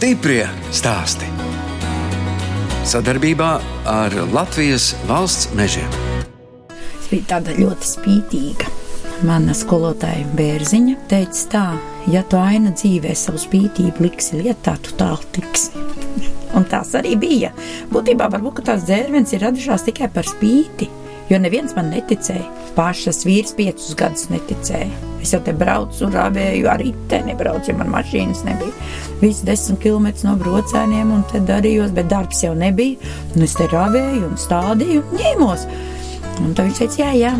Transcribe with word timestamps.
Stiprie 0.00 0.46
stāsti. 0.72 1.26
Sadarbībā 2.88 3.48
ar 3.84 4.14
Latvijas 4.32 4.94
valsts 5.04 5.50
mežiem. 5.52 5.90
Es 6.72 7.10
biju 7.10 7.26
tāda 7.28 7.52
ļoti 7.58 7.84
spītīga. 7.84 8.70
Mana 9.28 9.52
skolotāja 9.52 10.24
Bērziņa 10.38 10.94
teica, 11.10 11.42
tā, 11.52 11.66
ja 12.08 12.24
tu 12.24 12.40
aina 12.40 12.72
dzīvē 12.72 13.12
savu 13.12 13.42
spītību 13.44 14.06
liksi 14.06 14.40
lietā, 14.40 14.78
tu 14.80 14.96
tālu 14.96 15.20
tiksi. 15.36 15.84
Un 16.56 16.64
tās 16.72 16.96
arī 16.96 17.18
bija. 17.20 17.52
Būtībā 17.92 18.32
varbūt 18.32 18.64
tās 18.70 18.88
dzērvenes 18.88 19.36
ir 19.36 19.44
radušās 19.44 19.84
tikai 19.90 20.08
par 20.16 20.24
spīti, 20.24 20.88
jo 21.30 21.38
neviens 21.40 21.74
man 21.76 21.92
neticēja. 21.94 22.46
Pašas 22.76 23.22
vīrs 23.26 23.54
piecus 23.58 23.94
gadus 23.98 24.28
neticēja. 24.32 24.90
Es 25.20 25.34
jau 25.34 25.40
te 25.44 25.54
braucu, 25.56 26.08
rāvēju, 26.10 26.68
arī 26.72 26.92
te 27.10 27.20
nebraucu, 27.26 27.70
jo 27.70 27.78
man 27.78 27.92
mašīnas 27.92 28.42
nebija. 28.46 28.90
Visi 29.20 29.46
desmit 29.46 29.82
km 29.84 30.08
no 30.26 30.34
brocēniem, 30.40 31.12
un 31.14 31.24
te 31.30 31.42
darījos, 31.44 31.94
bet 31.96 32.10
darbs 32.12 32.42
jau 32.44 32.54
nebija. 32.58 33.12
Un 33.34 33.46
es 33.46 33.56
te 33.58 33.68
rāvēju 33.70 34.30
un 34.30 34.40
stādīju 34.40 35.04
un 35.04 35.22
ņēmos. 35.22 35.66
Un 36.40 36.54
tad 36.56 36.70
viņš 36.70 36.82
teica, 36.82 37.02
jā, 37.04 37.12
jā, 37.20 37.32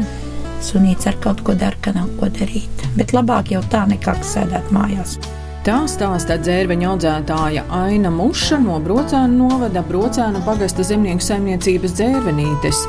sunīts 0.65 1.09
ar 1.09 1.19
kaut 1.25 1.43
ko 1.45 1.57
dara, 1.57 1.79
ka 1.83 1.95
nav 1.97 2.11
ko 2.21 2.29
darīt. 2.33 2.89
Bet 2.99 3.15
labāk 3.17 3.55
jau 3.55 3.63
tā 3.73 3.87
nekā 3.89 4.19
sēdēt 4.27 4.73
mājās. 4.77 5.17
Tā 5.61 5.83
stāsta 5.93 6.39
dzērveņa 6.41 6.87
audzētāja 6.89 7.67
Aina 7.77 8.09
Muša 8.13 8.57
no 8.63 8.79
Brocēna 8.81 9.29
novada 9.29 9.83
Brocēna 9.85 10.41
pagasta 10.47 10.87
zemnieku 10.89 11.21
saimniecības 11.25 11.97
dzērvenītes. 11.99 12.81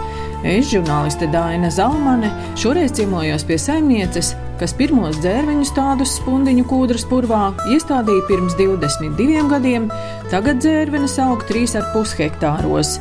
Es, 0.41 0.71
žurnāliste 0.71 1.27
Dāna 1.29 1.69
Zalmane, 1.69 2.31
šoreiz 2.57 2.95
ciemojos 2.97 3.43
pie 3.45 3.59
saimnieces, 3.61 4.31
kas 4.57 4.73
pirmos 4.73 5.19
dzērveņu 5.21 5.67
tādus 5.77 6.15
spundiņu 6.17 6.65
kūdras 6.65 7.05
purvā 7.05 7.51
iestādīja 7.69 8.25
pirms 8.25 8.55
22 8.57 9.43
gadiem, 9.51 9.85
tagad 10.33 10.57
dzērvenes 10.63 11.19
aug 11.21 11.45
3,5 11.45 12.15
hektāros. 12.23 12.95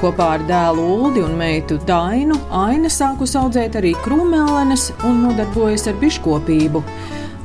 Kopā 0.00 0.30
ar 0.38 0.46
dēlu 0.48 0.88
Uldi 0.94 1.20
un 1.24 1.36
meitu 1.36 1.76
Dainu 1.88 2.36
Aina 2.52 2.88
sākus 2.92 3.36
audzēt 3.36 3.76
arī 3.76 3.92
krūmēlenes 4.04 4.90
un 5.08 5.22
nodarbojas 5.26 5.86
ar 5.92 6.00
biškopību. 6.00 6.82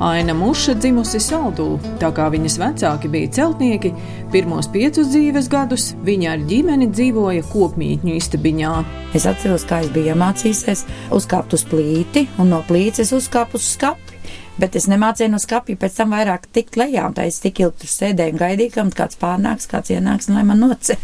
Aina 0.02 0.34
Muša 0.34 0.72
dzimusi 0.74 1.20
Saldū, 1.22 1.76
tā 2.02 2.08
kā 2.10 2.24
viņas 2.34 2.56
vecāki 2.58 3.06
bija 3.12 3.28
celtnieki, 3.36 3.92
pirmos 4.32 4.66
piecus 4.74 5.12
dzīves 5.12 5.46
gadus 5.52 5.84
viņa 6.02 6.32
ar 6.32 6.42
ģimeni 6.50 6.88
dzīvoja 6.90 7.44
kopmītņu 7.52 8.16
istabiņā. 8.18 8.72
Es 9.14 9.28
atceros, 9.30 9.62
kā 9.70 9.78
es 9.84 9.92
biju 9.94 10.16
iemācījies 10.16 10.82
uzkāpt 11.14 11.54
uz 11.54 11.62
plīti, 11.70 12.24
un 12.42 12.50
no 12.50 12.58
plītes 12.66 13.14
uzkāpt 13.14 13.54
uz 13.54 13.68
skati. 13.76 14.18
Bet 14.58 14.74
es 14.74 14.90
nemācīju 14.90 15.36
no 15.36 15.38
skapja, 15.38 15.78
pēc 15.78 16.00
tam 16.00 16.16
vairāk 16.16 16.50
tikt 16.50 16.82
lejā, 16.82 17.06
tā 17.14 17.30
es 17.30 17.38
tik 17.44 17.62
ilgi 17.62 17.84
tur 17.84 17.94
sēdēju 17.94 18.34
un 18.34 18.42
gaidīju, 18.42 18.74
kam 18.74 18.90
kāds 18.90 19.22
pārnāks, 19.22 19.70
kāds 19.70 19.94
ienāks, 19.94 20.26
un 20.32 20.40
lai 20.40 20.48
man 20.50 20.66
noce. 20.66 20.98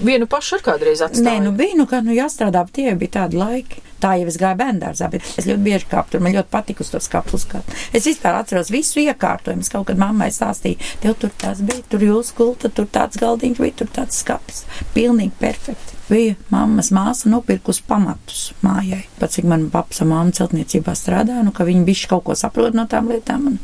Vienu 0.00 0.26
pašu 0.30 0.56
ar 0.56 0.64
kādreiz 0.64 1.02
atstāju. 1.04 1.26
Nē, 1.26 1.38
nu 1.44 1.52
bija, 1.56 1.76
nu 1.76 1.84
kā, 1.88 2.00
nu 2.04 2.14
jāstrādā, 2.16 2.64
tie 2.72 2.94
bija 2.96 3.20
tādi 3.20 3.40
laiki. 3.40 3.82
Tā 4.00 4.14
jau 4.16 4.30
es 4.30 4.38
gāju 4.40 4.56
bērngārzā, 4.56 5.10
bet 5.12 5.26
es 5.36 5.44
ļoti 5.44 5.60
bieži 5.60 5.88
kāpu 5.90 6.14
tur. 6.14 6.22
Man 6.24 6.32
ļoti 6.32 6.48
patika 6.48 6.80
uz 6.80 6.88
to 6.88 7.02
skatu. 7.04 7.36
Es 7.92 8.06
vispār 8.08 8.38
atceros 8.38 8.72
visu 8.72 9.02
iekārtojumu. 9.02 9.60
Es 9.60 9.68
kaut 9.72 9.90
kad 9.90 10.00
mammai 10.00 10.30
stāstīju, 10.32 10.80
tev 11.02 11.18
tur 11.20 11.34
tas 11.42 11.60
bija, 11.60 11.84
tur 11.92 12.06
jūs 12.06 12.32
gulta, 12.36 12.72
tur 12.72 12.88
tāds 12.88 13.20
galdiņš 13.20 13.60
bija, 13.60 13.76
tur 13.82 13.92
tāds 14.00 14.22
skats. 14.24 14.64
Pilnīgi 14.96 15.36
perfekti. 15.42 16.00
Bija 16.08 16.38
mammas 16.48 16.88
māsa 16.96 17.28
nopirkus 17.28 17.82
pamatus 17.84 18.54
mājai. 18.64 19.04
Pat 19.20 19.36
cik 19.36 19.44
man 19.52 19.68
paps 19.74 20.00
un 20.00 20.14
mamma 20.14 20.32
celtniecībā 20.34 20.96
strādāja, 20.96 21.44
nu 21.44 21.52
ka 21.52 21.68
viņi 21.68 21.84
bišķi 21.92 22.14
kaut 22.14 22.30
ko 22.30 22.38
saprot 22.40 22.74
no 22.74 22.88
tām 22.88 23.12
lietām. 23.12 23.50
Un, 23.52 23.60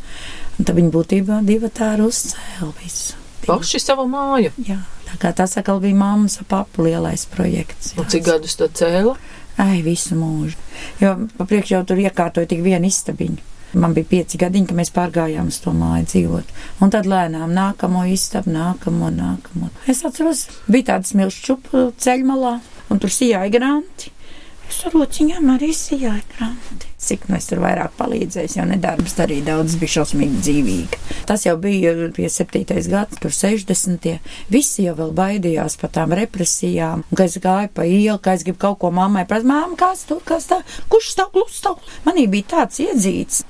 un 0.59 0.69
tad 0.69 0.77
viņi 0.77 0.93
būtībā 1.01 1.41
divi 1.49 1.73
tā 1.73 1.95
ar 1.97 2.05
uzcēlu 2.05 2.75
visu. 2.83 3.26
Paši 3.45 3.81
savu 3.83 4.07
māju. 4.11 4.53
Jā. 4.67 4.81
Tā 5.07 5.19
kā 5.23 5.33
tas 5.37 5.55
atkal 5.61 5.79
bija 5.83 5.95
mammas 5.95 6.39
un 6.41 6.49
papu 6.51 6.87
lielais 6.87 7.27
projekts. 7.31 7.93
Un 8.01 8.09
cik 8.11 8.25
gadus 8.27 8.57
to 8.59 8.67
cēla? 8.69 9.15
Ai, 9.63 9.81
visu 9.85 10.17
mūžu. 10.19 10.59
Jo 11.01 11.15
papriekš 11.39 11.77
jau 11.77 11.85
tur 11.89 12.01
iekārtoja 12.03 12.49
tik 12.51 12.65
vienu 12.65 12.91
istabiņu. 12.91 13.53
Man 13.77 13.93
bija 13.97 14.09
pieci 14.09 14.39
gadiņi, 14.41 14.71
kad 14.71 14.79
mēs 14.79 14.93
pārgājām 14.95 15.49
uz 15.51 15.59
to 15.61 15.73
māju 15.77 16.07
dzīvot. 16.09 16.53
Un 16.85 16.93
tad 16.93 17.09
lēnām 17.11 17.53
nākamo 17.53 18.07
istabu, 18.09 18.53
nākamo, 18.55 19.11
nākamo. 19.13 19.71
Es 19.91 20.05
atceros, 20.07 20.47
bija 20.71 20.93
tāda 20.93 21.11
smilšu 21.11 21.43
čupa 21.45 21.87
ceļmalā, 22.01 22.55
un 22.93 23.03
tur 23.03 23.13
sijāja 23.13 23.53
granti. 23.53 24.13
Es 24.67 24.81
ar 24.87 24.95
rociņām 24.97 25.51
arī 25.55 25.71
sijāju 25.77 26.25
granti. 26.35 26.89
Cik 27.07 27.29
nu 27.31 27.37
es 27.39 27.47
tur 27.47 27.61
vairāk 27.63 27.93
palīdzēju, 27.99 28.51
jo 28.59 28.65
nedarbs 28.67 29.15
arī 29.23 29.39
daudz 29.47 29.77
bija 29.79 29.95
šausmīgi 29.99 30.41
dzīvīgi. 30.43 31.01
Tas 31.29 31.45
jau 31.47 31.55
bija 31.63 31.93
pie 32.17 32.27
7. 32.33 32.65
gada, 32.91 33.21
tur 33.23 33.35
60. 33.35 34.09
Visi 34.51 34.87
jau 34.89 34.97
vēl 34.99 35.13
baidījās 35.17 35.79
par 35.81 35.93
tām 35.95 36.15
represijām, 36.19 37.05
ka 37.15 37.29
es 37.29 37.39
gāju 37.43 37.71
pa 37.77 37.87
ielu, 37.87 38.19
ka 38.23 38.35
es 38.35 38.47
gribu 38.47 38.59
kaut 38.67 38.81
ko 38.83 38.91
mammai 38.95 39.27
prasīt, 39.29 39.51
māma, 39.53 39.79
kas 39.79 40.07
tur, 40.09 40.23
kas 40.27 40.51
tā, 40.51 40.63
kurš 40.91 41.13
stāv 41.15 41.31
klus 41.37 41.61
stāv. 41.61 41.79
Manī 42.09 42.27
bija 42.31 42.51
tāds 42.57 42.83
iedzīts. 42.83 43.45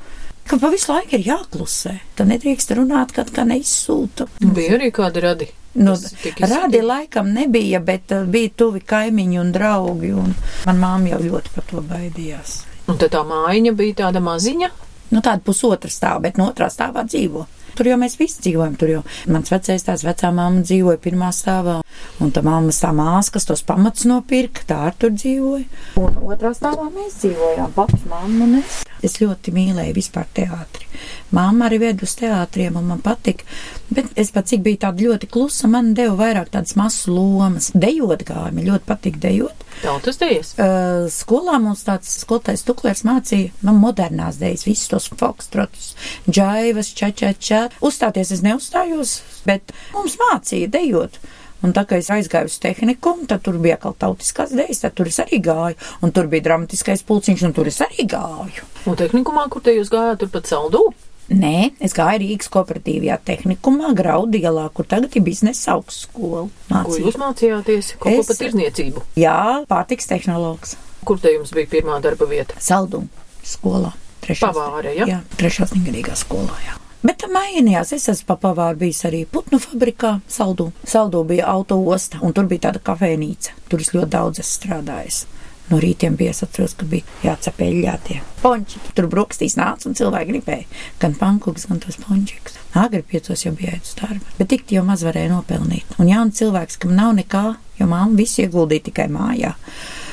Ka 0.47 0.61
pa 0.63 0.69
visu 0.71 0.93
laiku 0.93 1.17
ir 1.17 1.25
jāklusē. 1.27 1.97
Tad 2.19 2.29
nedrīkst 2.31 2.77
runāt, 2.79 3.17
kad 3.17 3.33
kā 3.35 3.43
neizsūta. 3.49 4.29
Bija 4.45 4.77
arī 4.77 4.93
kādi 4.95 5.25
radi. 5.25 5.49
Nu, 5.77 5.97
radi 6.41 6.81
laikam 6.83 7.29
nebija, 7.35 7.81
bet 7.85 8.15
uh, 8.17 8.25
bija 8.25 8.55
tuvi 8.63 8.81
kaimiņi 8.81 9.41
un 9.43 9.53
draugi. 9.53 10.13
Un 10.17 10.33
man 10.67 10.81
māma 10.81 11.15
jau 11.15 11.21
ļoti 11.25 11.53
par 11.55 11.69
to 11.71 11.85
baidījās. 11.85 12.63
Un 12.87 13.01
tad 13.01 13.13
tā 13.17 13.23
mājiņa 13.27 13.75
bija 13.77 14.01
tāda 14.07 14.23
maziņa? 14.25 14.71
Nu, 15.13 15.21
tāda 15.23 15.43
pusotra 15.47 15.91
stāva, 15.91 16.25
bet 16.27 16.39
no 16.41 16.49
otrā 16.51 16.71
stāvā 16.73 17.05
dzīvo. 17.07 17.45
Tur 17.77 17.91
jau 17.91 17.99
mēs 18.01 18.17
visi 18.17 18.41
dzīvojam. 18.47 18.77
Tur 18.81 18.93
jau 18.95 19.03
mans 19.33 19.53
vecais 19.53 19.85
tās 19.85 20.05
vecā 20.07 20.31
māma 20.35 20.63
dzīvoja 20.65 21.01
pirmā 21.03 21.29
stāvā. 21.37 21.77
Un 22.25 22.33
tā 22.33 22.41
mammas 22.47 22.81
tā 22.81 22.93
māsa, 22.97 23.35
kas 23.35 23.49
tos 23.49 23.63
pamatus 23.69 24.07
nopirka, 24.09 24.65
tā 24.71 24.81
ar 24.89 24.97
tur 24.97 25.13
dzīvoja. 25.13 25.67
Un 26.01 26.17
otrā 26.25 26.55
stāvā 26.57 26.89
mēs 26.95 27.21
dzīvojām, 27.21 27.75
paps, 27.77 28.07
mamma 28.09 28.49
un 28.49 28.59
es. 28.63 28.81
Es 29.07 29.19
ļoti 29.21 29.55
mīlēju 29.55 29.95
vispār 29.97 30.27
teātri. 30.37 30.89
Māma 31.37 31.67
arī 31.69 31.79
ved 31.83 32.03
uz 32.03 32.15
teātriem, 32.19 32.77
un 32.79 32.89
man 32.91 33.03
patika. 33.05 33.47
Bet 33.93 34.11
es 34.19 34.33
pat 34.35 34.49
cik 34.51 34.65
biju 34.65 34.81
tāda 34.83 35.07
ļoti 35.07 35.29
klusa, 35.31 35.71
man 35.71 35.93
deva 35.97 36.17
vairāk 36.19 36.51
tādas 36.55 36.77
masu 36.79 37.15
lomas. 37.15 37.71
Dejot 37.75 38.25
gāja, 38.27 38.53
man 38.57 38.67
ļoti 38.67 38.89
patika 38.89 39.23
dejot. 39.27 39.65
Tautas 39.83 40.19
dejas? 40.21 40.55
Uh, 40.57 41.07
skolā 41.13 41.59
mums 41.63 41.85
tāds 41.87 42.11
skolotājs 42.23 42.65
Tuklers 42.67 43.05
mācīja 43.07 43.53
man 43.67 43.81
modernās 43.83 44.41
dejas, 44.41 44.65
visus 44.67 44.89
tos 44.91 45.11
fokstrotus, 45.13 45.93
džaivas, 46.29 46.95
čačačā. 46.97 47.67
Uzstāties 47.85 48.33
es 48.35 48.45
neuzstājos, 48.47 49.19
bet 49.49 49.75
mums 49.95 50.17
mācīja 50.23 50.73
dejot. 50.73 51.21
Un 51.65 51.73
tā 51.77 51.87
kā 51.89 51.97
es 52.01 52.11
aizgāju 52.13 52.51
uz 52.51 52.59
tehniku, 52.61 53.15
tad 53.29 53.43
tur 53.47 53.57
bija 53.63 53.79
kaut 53.81 53.97
tautiskās 54.03 54.53
dēļas, 54.53 54.83
tad 54.85 54.97
tur 54.99 55.09
es 55.09 55.19
arī 55.25 55.41
gāju. 55.45 55.79
Un 56.05 56.13
tur 56.15 56.29
bija 56.33 56.45
dramatiskais 56.51 57.05
pulciņš, 57.09 57.47
un 57.49 57.57
tur 57.57 57.71
es 57.71 57.81
arī 57.85 58.07
gāju. 58.13 58.67
Un 58.87 58.99
tehnikumā, 59.01 59.49
kur 59.53 59.65
te 59.65 59.75
jūs 59.77 59.91
gājāt, 59.93 60.21
tur 60.23 60.33
pat 60.35 60.51
saldū? 60.53 60.85
Nē, 61.27 61.73
es 61.83 61.97
gāju 61.97 62.21
Rīgas 62.23 62.51
kooperatīvajā 62.55 63.17
tehnikumā, 63.27 63.91
Graudielā, 63.99 64.69
kur 64.77 64.87
tagad 64.87 65.17
ir 65.19 65.25
biznesa 65.27 65.75
augstskola. 65.75 66.45
Ko 66.71 67.01
jūs 67.01 67.19
mācījāties? 67.19 67.97
Kaut 67.99 68.13
es, 68.13 68.21
ko 68.21 68.29
par 68.31 68.41
tirzniecību? 68.45 69.03
Jā, 69.19 69.41
pārtiks 69.67 70.07
tehnologs. 70.13 70.77
Kur 71.07 71.19
te 71.23 71.35
jums 71.35 71.51
bija 71.57 71.73
pirmā 71.79 71.99
darba 72.05 72.31
vieta? 72.31 72.55
Saldum 72.63 73.09
skolā. 73.47 73.95
Pavāre, 74.27 74.95
ja? 74.97 75.07
Jā, 75.07 75.21
trešās 75.39 75.75
negadīgā 75.77 76.17
skolā, 76.19 76.55
jā. 76.67 76.79
Bet 77.07 77.23
mainījās. 77.31 77.93
Es 77.95 78.09
esmu 78.11 78.33
papavāru 78.33 78.81
bijis 78.81 79.05
arī 79.07 79.21
putnu 79.31 79.61
fabrikā, 79.63 80.17
saldū. 80.33 80.73
Saldū 80.89 81.23
bija 81.29 81.47
auto 81.53 81.79
osta, 81.95 82.19
un 82.25 82.33
tur 82.35 82.49
bija 82.51 82.65
tāda 82.69 82.81
kafejnīca. 82.83 83.55
Tur 83.71 83.85
es 83.85 83.93
ļoti 83.95 84.11
daudz 84.15 84.41
esmu 84.43 84.55
strādājis. 84.57 85.19
No 85.71 85.79
rītiem 85.83 86.15
bija 86.19 86.31
atceros, 86.31 86.77
ka 86.79 86.87
bija 86.87 87.07
jācep 87.25 87.61
eļļā 87.67 87.95
tie 88.07 88.21
ponči. 88.43 88.81
Tur 88.95 89.09
brokastīs 89.11 89.57
nāca 89.59 89.89
un 89.91 89.97
cilvēki 89.99 90.33
gribēja 90.33 90.81
gan 91.03 91.15
pankūks, 91.19 91.67
gan 91.71 91.83
tos 91.83 91.99
pončikus. 92.03 92.59
Agri 92.79 93.03
piecos 93.03 93.43
jau 93.45 93.55
bija 93.55 93.75
jāiet 93.75 93.87
uz 93.87 93.95
darbu, 93.99 94.35
bet 94.39 94.51
tik 94.53 94.75
jau 94.75 94.85
maz 94.87 95.03
varēja 95.07 95.33
nopelnīt. 95.35 95.99
Un 96.03 96.11
jauns 96.11 96.39
cilvēks, 96.39 96.79
kam 96.83 96.95
nav 96.99 97.15
nekā, 97.19 97.45
jo 97.81 97.91
māma 97.91 98.19
visu 98.19 98.45
ieguldīja 98.47 98.89
tikai 98.91 99.09
mājā. 99.11 99.55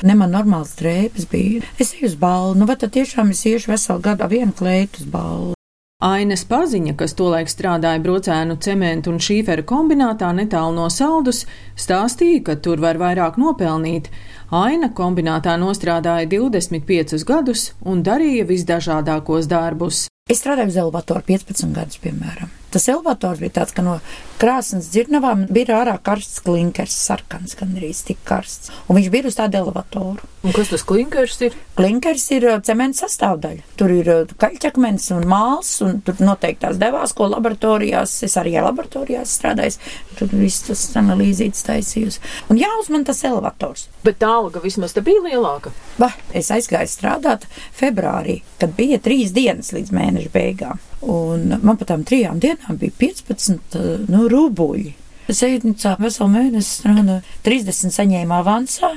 Ne 0.06 0.18
man 0.18 0.34
normāls 0.34 0.74
drēbes 0.78 1.30
bija. 1.30 1.62
Es 1.78 1.94
eju 1.94 2.10
uz 2.10 2.18
balvu, 2.18 2.58
nu 2.58 2.70
vai 2.70 2.78
tad 2.78 2.94
tiešām 2.98 3.34
es 3.34 3.46
iešu 3.46 3.74
veselu 3.74 4.02
gadu 4.10 4.30
vienu 4.30 4.54
kleitu 4.58 5.04
uz 5.04 5.10
balvu. 5.10 5.54
Ainas 6.02 6.42
paziņa, 6.50 6.96
kas 6.98 7.14
tolaik 7.14 7.48
strādāja 7.48 8.00
brocēnu 8.02 8.56
cementu 8.58 9.12
un 9.12 9.20
šīferu 9.22 9.62
kombinātā 9.68 10.32
netālu 10.34 10.74
no 10.74 10.88
saldus, 10.90 11.44
stāstīja, 11.78 12.42
ka 12.48 12.56
tur 12.58 12.82
var 12.82 12.98
vairāk 12.98 13.38
nopelnīt. 13.38 14.10
Aina 14.50 14.90
kombinātā 14.90 15.54
nostrādāja 15.60 16.26
25 16.34 17.22
gadus 17.28 17.70
un 17.86 18.02
darīja 18.02 18.48
visdažādākos 18.50 19.46
darbus. 19.46 20.08
Es 20.28 20.42
strādāju 20.42 20.74
uz 20.74 20.82
elevatoru 20.82 21.22
15 21.30 21.72
gadus, 21.78 22.02
piemēram. 22.02 22.63
Tas 22.74 22.88
elevators 22.90 23.38
bija 23.38 23.60
tāds, 23.60 23.70
ka 23.70 23.84
no 23.86 24.00
krāsnes 24.40 24.88
dzirnavām 24.90 25.44
bija 25.54 25.76
ārā 25.78 25.92
karsts 26.02 26.40
klinkers, 26.42 26.94
sarkans, 27.06 27.54
gandrīz 27.54 28.00
tik 28.08 28.18
karsts. 28.26 28.72
Un 28.88 28.98
viņš 28.98 29.10
bija 29.14 29.30
uz 29.30 29.36
tādu 29.38 29.60
elevatoru. 29.60 30.26
Un 30.42 30.52
kas 30.56 30.72
tas 30.72 30.82
klinkers 30.82 31.38
ir? 31.46 31.54
Klinkers 31.78 32.24
ir 32.34 32.48
cementa 32.66 33.04
sastāvdaļa. 33.04 33.62
Tur 33.78 33.94
ir 33.94 34.10
kaļķakmens 34.42 35.06
un 35.14 35.22
māls, 35.30 35.70
un 35.86 36.00
tur 36.04 36.18
noteikti 36.18 36.64
tās 36.64 36.80
devās, 36.82 37.14
ko 37.14 37.28
laboratorijās, 37.30 38.16
es 38.26 38.34
arī 38.42 38.56
laboratorijās 38.58 39.36
strādāju, 39.38 39.78
tur 40.18 40.34
viss 40.34 40.66
tas 40.66 40.82
analīzīts 40.98 41.62
taisījusi. 41.68 42.24
Un 42.50 42.58
jāuzman 42.58 43.06
tas 43.06 43.22
elevators. 43.28 43.86
Bet 44.02 44.18
tā 44.24 44.32
alga 44.40 44.64
vismaz 44.64 44.96
te 44.96 45.04
bija 45.06 45.22
lielāka. 45.28 45.70
Bah, 46.02 46.18
es 46.34 46.50
aizgāju 46.50 46.90
strādāt 46.90 47.46
februārī, 47.78 48.40
kad 48.58 48.74
bija 48.74 48.98
trīs 48.98 49.30
dienas 49.36 49.70
līdz 49.76 49.94
mēneša 49.94 50.34
beigām. 50.34 50.82
Un 51.10 51.58
man 51.60 51.76
pat 51.80 51.90
tām 51.90 52.04
trijām 52.08 52.38
dienām 52.40 52.78
bija 52.80 52.94
15 53.00 53.76
uh, 53.76 53.88
nu, 54.08 54.24
rubļi. 54.32 54.94
Sēdnīcā 55.24 55.96
veselu 56.00 56.28
mēnesi 56.32 56.80
strādāju, 56.80 57.20
30 57.46 57.94
saņēma 57.96 58.40
avansā, 58.42 58.90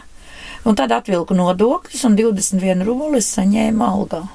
un 0.68 0.76
tad 0.76 0.92
atvilku 0.96 1.36
nodokļus, 1.38 2.04
un 2.10 2.18
21 2.20 2.84
rubļus 2.88 3.30
saņēma 3.38 3.92
algā. 3.94 4.26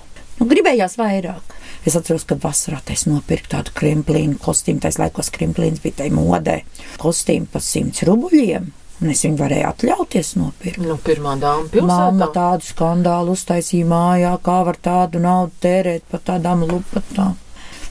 Nu, 0.41 0.49
gribējās 0.49 0.97
vairāk. 0.99 1.57
Es 1.87 1.97
atceros, 1.99 2.25
ka 2.27 2.39
vasarā 2.41 2.79
es 2.95 3.05
nopirku 3.11 3.51
tādu 3.53 3.75
krimplīnu 3.77 4.39
kostīmu, 4.43 4.81
tais 4.85 5.01
laikos 5.03 5.33
krimplīns 5.35 5.83
bija 5.83 6.01
tai 6.03 6.09
modē, 6.15 6.63
kostīmu 7.03 7.51
par 7.53 7.65
100 7.67 8.09
rubļiem. 8.09 8.71
Un 9.03 9.11
es 9.11 9.25
viņu 9.27 9.39
varēju 9.41 9.67
atļauties 9.67 10.29
nopirkt. 10.39 10.83
Nu, 10.87 10.95
pirmā 11.03 11.35
dāma 11.43 11.67
pilsētā. 11.73 11.87
Māma 11.91 12.29
tādu 12.35 12.69
skandālu 12.69 13.35
uztaisīja 13.35 13.89
mājā, 13.91 14.37
kā 14.47 14.61
var 14.69 14.79
tādu 14.79 15.23
naudu 15.23 15.57
tērēt 15.65 16.07
par 16.11 16.23
tādām 16.29 16.63
lupatām. 16.69 17.35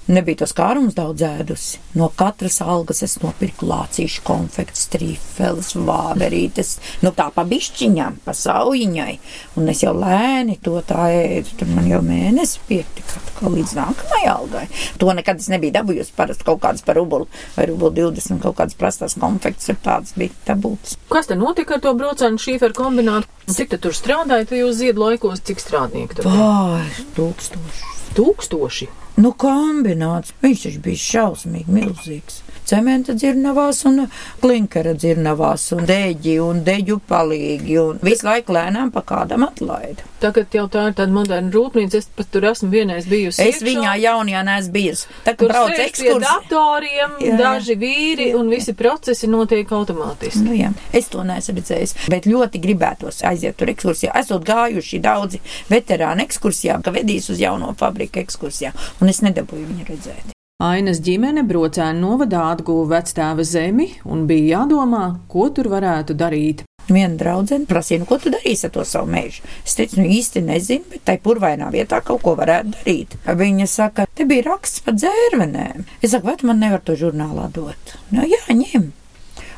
Nebija 0.10 0.40
tos 0.42 0.52
kārums 0.58 0.96
daudz 0.98 1.22
ēdusi. 1.22 1.78
No 1.94 2.08
katras 2.18 2.58
algas 2.66 3.04
es 3.06 3.20
nopirku 3.22 3.68
lācīšu 3.70 4.24
konfekts, 4.26 4.88
trīfeles, 4.90 5.76
vāverītes, 5.78 6.72
nu 7.06 7.12
tā 7.14 7.28
pa 7.36 7.46
bišķiņām, 7.46 8.18
pa 8.26 8.34
saujiņai. 8.34 9.14
Un 9.62 9.70
es 9.70 9.84
jau 9.86 9.94
lēni 9.94 10.58
to 10.66 10.80
tā 10.88 11.06
ēdu, 11.14 11.54
tur 11.60 11.70
man 11.76 11.90
jau 11.92 12.02
mēnesi 12.06 12.64
pietika 12.66 13.22
atkal 13.22 13.54
līdz 13.60 13.76
nākamajai 13.78 14.32
algai. 14.32 14.66
To 14.98 15.14
nekad 15.18 15.44
es 15.44 15.52
nebiju 15.54 15.78
dabūjusi, 15.78 16.16
parasti 16.18 16.50
kaut 16.50 16.64
kādas 16.66 16.86
par 16.88 16.98
rubulu 16.98 17.30
vai 17.56 17.70
rubulu 17.70 17.94
20, 18.02 18.42
kaut 18.42 18.58
kādas 18.58 18.80
prastās 18.82 19.18
konfekts, 19.22 19.70
ir 19.70 19.80
tādas 19.86 20.18
bija 20.18 20.34
dabūtas. 20.50 20.98
Kas 21.14 21.30
te 21.30 21.38
notika 21.38 21.78
ar 21.78 21.86
to 21.86 21.94
brocēnu 21.98 22.42
šīferu 22.42 22.78
kombinātu? 22.82 23.30
Cik 23.52 23.76
tu 23.76 23.82
tur 23.86 23.98
strādāji 23.98 24.50
tajos 24.56 24.82
ziedu 24.82 25.06
laikos, 25.06 25.46
cik 25.46 25.62
strādnieki 25.62 26.22
tur? 26.22 26.30
Vai, 26.34 26.88
tūkstoši. 27.18 27.91
Tūkstoši. 28.18 28.88
Nu, 29.24 29.32
kombināts. 29.40 30.34
Viņš 30.44 30.64
taču 30.66 30.82
bija 30.84 31.04
šausmīgi 31.06 31.76
milzīgs. 31.76 32.42
Cementa 32.72 33.12
dzirnavās 33.18 33.82
un 33.90 34.06
klinkera 34.40 34.94
dzirnavās 34.96 35.66
un 35.76 35.84
deģi 35.90 36.38
un 36.40 36.62
deģu 36.64 37.02
palīgi 37.10 37.76
un 37.82 38.00
visu 38.06 38.24
laiku 38.30 38.56
lēnām 38.56 38.94
pa 38.96 39.04
kādam 39.04 39.44
atlaida. 39.44 40.06
Tagad 40.24 40.54
jau 40.56 40.68
tā 40.72 40.86
ir 40.88 40.96
tāda 40.96 41.12
moderna 41.12 41.52
rūpnīca, 41.52 42.00
es 42.00 42.08
pat 42.16 42.30
tur 42.32 42.46
esmu 42.52 42.70
vienreiz 42.72 43.10
bijusi. 43.12 43.42
Es 43.44 43.60
iekšā. 43.60 43.68
viņā 43.68 43.98
jaunajā 44.06 44.44
neesmu 44.48 44.74
bijusi. 44.78 45.08
Tā 45.26 45.36
kā 45.36 45.50
brauc 45.52 45.76
ekskursija. 45.76 46.20
datoriem, 46.24 47.16
Jā. 47.26 47.38
daži 47.42 47.76
vīri 47.82 48.32
un 48.40 48.52
visi 48.54 48.76
procesi 48.78 49.28
notiek 49.28 49.68
automātiski. 49.76 50.46
Nu, 50.46 50.56
jā, 50.56 50.72
es 50.94 51.10
to 51.12 51.26
neesmu 51.28 51.58
redzējis, 51.60 51.96
bet 52.14 52.30
ļoti 52.30 52.62
gribētos 52.64 53.24
aiziet 53.28 53.58
tur 53.60 53.74
ekskursijā. 53.74 54.16
Esot 54.22 54.46
gājuši 54.48 55.02
daudzi 55.04 55.42
veterāni 55.74 56.24
ekskursijā, 56.30 56.80
ka 56.86 56.94
vedīs 56.96 57.28
uz 57.34 57.42
jauno 57.42 57.74
fabriku 57.78 58.24
ekskursijā, 58.24 58.72
un 59.02 59.10
es 59.12 59.26
nedabūju 59.26 59.74
viņu 59.74 59.90
redzēt. 59.90 60.38
Ainas 60.62 61.00
ģimene 61.02 61.42
brocēnu 61.50 62.04
novadā 62.04 62.44
atguva 62.52 63.00
vectēva 63.00 63.42
zemi 63.48 63.88
un 64.06 64.28
bija 64.30 64.60
jādomā, 64.60 65.08
ko 65.32 65.48
tur 65.50 65.72
varētu 65.72 66.14
darīt. 66.20 66.62
Viena 66.92 67.18
draudzene 67.18 67.66
prasīja, 67.70 68.04
nu, 68.04 68.08
ko 68.10 68.20
tu 68.22 68.30
darīsi 68.34 68.68
ar 68.68 68.74
to 68.76 68.86
savu 68.86 69.10
mežu. 69.10 69.42
Es 69.66 69.74
teicu, 69.80 69.98
nu 70.02 70.06
īsti 70.14 70.46
nezinu, 70.46 70.86
bet 70.94 71.06
tai 71.10 71.18
purvainā 71.24 71.72
vietā 71.74 72.04
kaut 72.06 72.22
ko 72.22 72.36
varētu 72.38 72.76
darīt. 72.78 73.18
Viņa 73.42 73.70
saka, 73.74 74.06
te 74.06 74.28
bija 74.30 74.52
raksts 74.52 74.86
par 74.86 75.00
dzērvenēm. 75.02 75.86
Es 75.98 76.14
saku, 76.14 76.30
vai 76.30 76.38
tu 76.38 76.50
man 76.52 76.62
nevar 76.62 76.86
to 76.86 76.98
žurnālā 77.00 77.50
dot? 77.58 77.98
Nu, 78.14 78.28
jā, 78.30 78.44
ņem. 78.54 78.92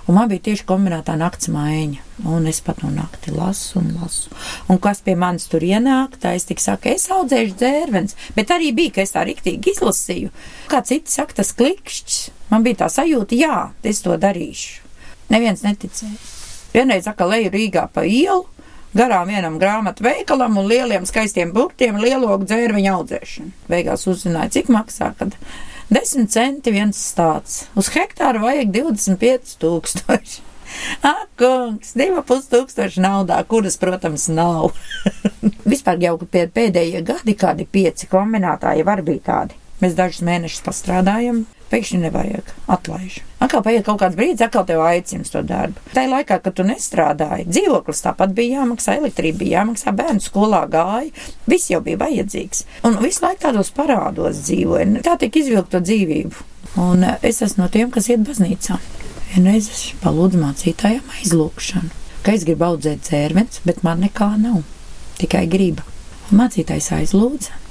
Un 0.04 0.18
man 0.18 0.28
bija 0.28 0.44
tieši 0.50 0.66
kombinētā 0.68 1.14
nakts 1.16 1.48
maiņa, 1.48 2.02
un 2.28 2.48
es 2.52 2.60
pat 2.64 2.82
no 2.84 2.90
nakti 2.92 3.32
lasu 3.32 3.80
un 3.80 3.94
lasu. 4.02 4.34
Un 4.68 4.80
kas 4.84 5.00
pie 5.06 5.16
manis 5.16 5.48
tur 5.48 5.64
ienāk, 5.64 6.18
tā 6.20 6.34
es 6.36 6.44
tik 6.50 6.60
saku, 6.60 6.92
es 6.92 7.08
audzēšu 7.14 7.56
dzērvens, 7.62 8.18
bet 8.36 8.52
arī 8.52 8.74
bija, 8.76 8.98
ka 8.98 9.06
es 9.06 9.16
tā 9.16 9.24
riktīgi 9.30 9.72
izlasīju. 9.78 10.34
Kā 10.72 10.84
citi 10.84 11.14
saka, 11.14 11.40
tas 11.40 11.54
klikšķis. 11.56 12.20
Man 12.52 12.68
bija 12.68 12.84
tā 12.84 12.92
sajūta, 12.92 13.40
jā, 13.40 13.60
es 13.88 14.04
to 14.04 14.20
darīšu. 14.20 14.84
Neviens 15.32 15.64
neticēja. 15.64 16.20
Vienreiz 16.74 17.08
atkal 17.08 17.32
leju 17.32 17.54
Rīgā 17.54 17.88
pa 17.94 18.04
ielu, 18.04 18.44
garām 18.98 19.32
vienam 19.32 19.56
grāmatu 19.62 20.04
veikalam 20.04 20.58
un 20.60 20.68
lieliem 20.68 21.08
skaistiem 21.08 21.54
burtiem 21.56 21.96
lielogu 22.02 22.44
dzērviņu 22.50 22.92
audzēšanu. 22.98 23.54
Beigās 23.72 24.04
uzzināju, 24.10 24.58
cik 24.58 24.74
maksā, 24.74 25.14
kad 25.18 25.38
10 25.92 26.30
centi 26.32 26.72
viens 26.72 26.98
stāsts. 27.12 27.68
Uz 27.80 27.90
hektāru 27.94 28.44
vajag 28.46 28.72
25 28.76 29.56
tūkstoši. 29.62 30.44
Ak, 31.06 31.28
kungs, 31.38 31.94
divi 31.98 32.22
pus 32.26 32.48
tūkstoši 32.52 33.04
naudā, 33.04 33.40
kuras, 33.50 33.78
protams, 33.82 34.30
nav. 34.34 34.72
Vispār 35.72 36.02
jau 36.02 36.16
pēdējie 36.24 37.04
gadi, 37.06 37.36
kādi 37.38 37.68
pieci 37.70 38.10
kombinātāji 38.12 38.86
var 38.88 39.04
bija 39.06 39.26
tādi. 39.28 39.60
Mēs 39.84 39.98
dažus 39.98 40.24
mēnešus 40.24 40.64
pastrādājam, 40.66 41.44
pēkšņi 41.74 42.00
nevajag, 42.06 42.54
atlaiž. 42.72 43.20
Atkal 43.44 43.64
paiet 43.66 43.86
kaut 43.88 44.00
kāds 44.04 44.18
brīdis, 44.18 44.44
atkal 44.46 44.66
tev 44.70 44.84
aicina 44.86 45.25
uz 45.25 45.31
to 45.34 45.42
darbu. 45.48 45.81
Tajā 45.96 46.12
laikā, 46.12 46.38
kad 46.46 46.56
tu 46.58 46.66
nestrādāji, 46.68 47.48
dzīvoklis 47.50 48.04
tāpat 48.06 48.36
bija 48.38 48.62
jāmaksā, 48.62 48.98
elektrība 49.02 49.42
bija 49.42 49.60
jāmaksā, 49.60 49.94
bērnu 49.98 50.24
skolā 50.24 50.64
gāja, 50.72 51.12
viss 51.50 51.72
jau 51.74 51.81
bija 51.84 52.00
vajadzīgs. 52.06 52.64
Un 52.88 53.00
visu 53.04 53.25
laiku 53.25 53.44
tādos 53.48 53.74
parādos 53.75 54.44
dzīvoja. 54.46 55.04
Tā 55.06 55.18
tika 55.22 55.42
izvilkta 55.42 55.81
dzīvību. 55.84 56.50
Un 56.84 57.04
eh, 57.04 57.18
es 57.30 57.42
esmu 57.46 57.66
no 57.66 57.72
tiem, 57.74 57.92
kas 57.94 58.10
iet 58.10 58.24
baznīcā. 58.25 58.80
Vienreiz 59.34 59.70
es 59.74 59.81
palūdzu 60.04 60.40
mācītājiem 60.42 61.12
aizlūgšanu, 61.20 61.90
ka 62.25 62.36
es 62.38 62.46
gribu 62.48 62.70
audzēt 62.70 63.04
dzērvenes, 63.08 63.64
bet 63.66 63.81
man 63.86 64.06
nekā 64.06 64.30
nav, 64.42 64.62
tikai 65.18 65.48
griba. 65.50 65.86
Un 66.30 66.40
mācītājs 66.44 66.92
aizlūdza, 67.00 67.62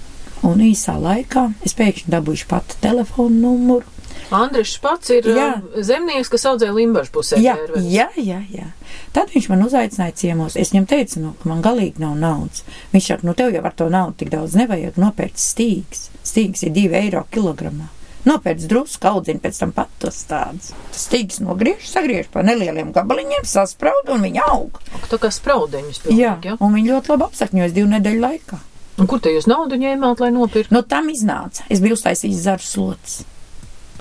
un 0.46 0.62
īsā 0.64 0.94
laikā 1.00 1.46
es 1.66 1.74
pēkšņi 1.78 2.12
dabūju 2.12 2.48
pati 2.50 2.78
telefonu 2.82 3.40
numuru. 3.46 3.88
Andrišs 4.32 4.78
pats 4.80 5.10
ir 5.12 5.26
Jā. 5.28 5.34
Jā. 5.36 5.82
zemnieks, 5.84 6.28
kas 6.32 6.44
audzē 6.48 6.70
Limbažu 6.72 7.12
pusē. 7.12 7.37
Jā, 7.40 7.54
ķērvenes. 7.58 7.88
jā, 7.92 8.06
jā, 8.16 8.38
jā. 8.52 8.66
Tad 9.12 9.28
viņš 9.34 9.49
man 9.52 9.64
uzaicināja 9.66 10.14
ciemos. 10.16 10.56
Es 10.56 10.72
viņam 10.72 10.87
teicu, 10.88 11.20
nu, 11.20 11.32
ka 11.42 11.49
man 11.50 11.61
galīgi 11.64 12.00
nav 12.00 12.14
naudas. 12.20 12.62
Viņš 12.94 13.08
saka, 13.11 13.26
nu, 13.28 13.34
tev 13.37 13.52
jau 13.52 13.64
ar 13.68 13.75
to 13.76 13.88
naudu 13.92 14.16
tik 14.22 14.30
daudz 14.32 14.56
nevajag 14.56 14.96
nopērkt 15.00 15.37
stīgas. 15.40 16.06
Stīgas 16.25 16.64
ir 16.64 16.72
2 16.76 16.96
eiro 17.02 17.26
kilogramā. 17.32 17.90
Nopērts 18.25 18.68
drusku, 18.70 19.08
audzina 19.11 19.40
pēc 19.42 19.58
tam 19.58 19.72
pat 19.76 19.88
tos 20.00 20.20
tādus. 20.30 20.72
Tas 20.92 21.06
stīgas 21.08 21.40
nogriež, 21.42 21.84
sagriež 21.90 22.28
pa 22.32 22.44
nelieliem 22.46 22.92
gabaliņiem, 22.94 23.44
saspraud 23.44 24.12
un 24.14 24.22
viņa 24.28 24.44
aug. 24.49 24.78
Tā 25.11 25.18
kā 25.18 25.28
spraudeņus 25.34 26.04
Jā, 26.06 26.37
pilnīgi, 26.38 26.52
jā. 26.52 26.56
un 26.62 26.76
viņi 26.78 26.92
ļoti 26.94 27.12
labi 27.16 27.26
apsakņojas 27.28 27.75
divu 27.76 27.90
nedēļu 27.96 28.22
laikā. 28.22 28.61
Un 29.00 29.08
kur 29.08 29.22
te 29.25 29.32
jūs 29.32 29.49
naudu 29.49 29.78
ņēmāt, 29.80 30.20
lai 30.20 30.30
nopirktu? 30.34 30.75
No 30.75 30.82
tam 30.84 31.08
iznāca. 31.12 31.64
Es 31.72 31.80
biju 31.80 31.96
uztaisījis 31.96 32.44
zaru 32.44 32.66
slots 32.66 33.22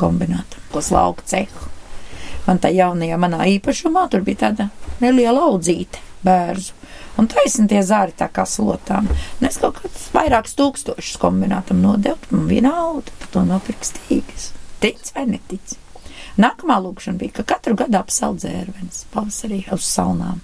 kombinātam, 0.01 0.63
ko 0.73 0.81
slauka 0.83 1.25
cehu. 1.29 1.69
Man 2.47 2.59
tā 2.61 2.71
jaunajā 2.73 3.17
manā 3.21 3.45
īpašumā 3.55 4.07
tur 4.11 4.23
bija 4.25 4.47
tāda 4.47 4.69
neliela 5.01 5.45
audzīte 5.51 6.01
bērzu. 6.25 6.77
Un 7.19 7.27
taisni 7.29 7.67
tie 7.69 7.81
zāri 7.85 8.15
tā 8.17 8.29
kā 8.33 8.45
slotām. 8.47 9.07
Un 9.39 9.47
es 9.47 9.59
kaut 9.61 9.81
kādus 9.81 10.07
vairākus 10.15 10.55
tūkstošus 10.57 11.19
kombinātam 11.21 11.81
nodevu, 11.83 12.31
man 12.31 12.47
vienalga, 12.49 13.13
par 13.19 13.31
to 13.33 13.43
nopirkstīgas. 13.45 14.51
Tic 14.81 15.11
vai 15.15 15.27
netic? 15.29 15.75
Nākamā 16.41 16.79
lūkšana 16.81 17.19
bija, 17.19 17.35
ka 17.41 17.47
katru 17.55 17.75
gadu 17.77 17.99
apsaudzērvenes 17.99 19.03
pavasarī 19.13 19.65
uz 19.75 19.85
salnām. 19.85 20.39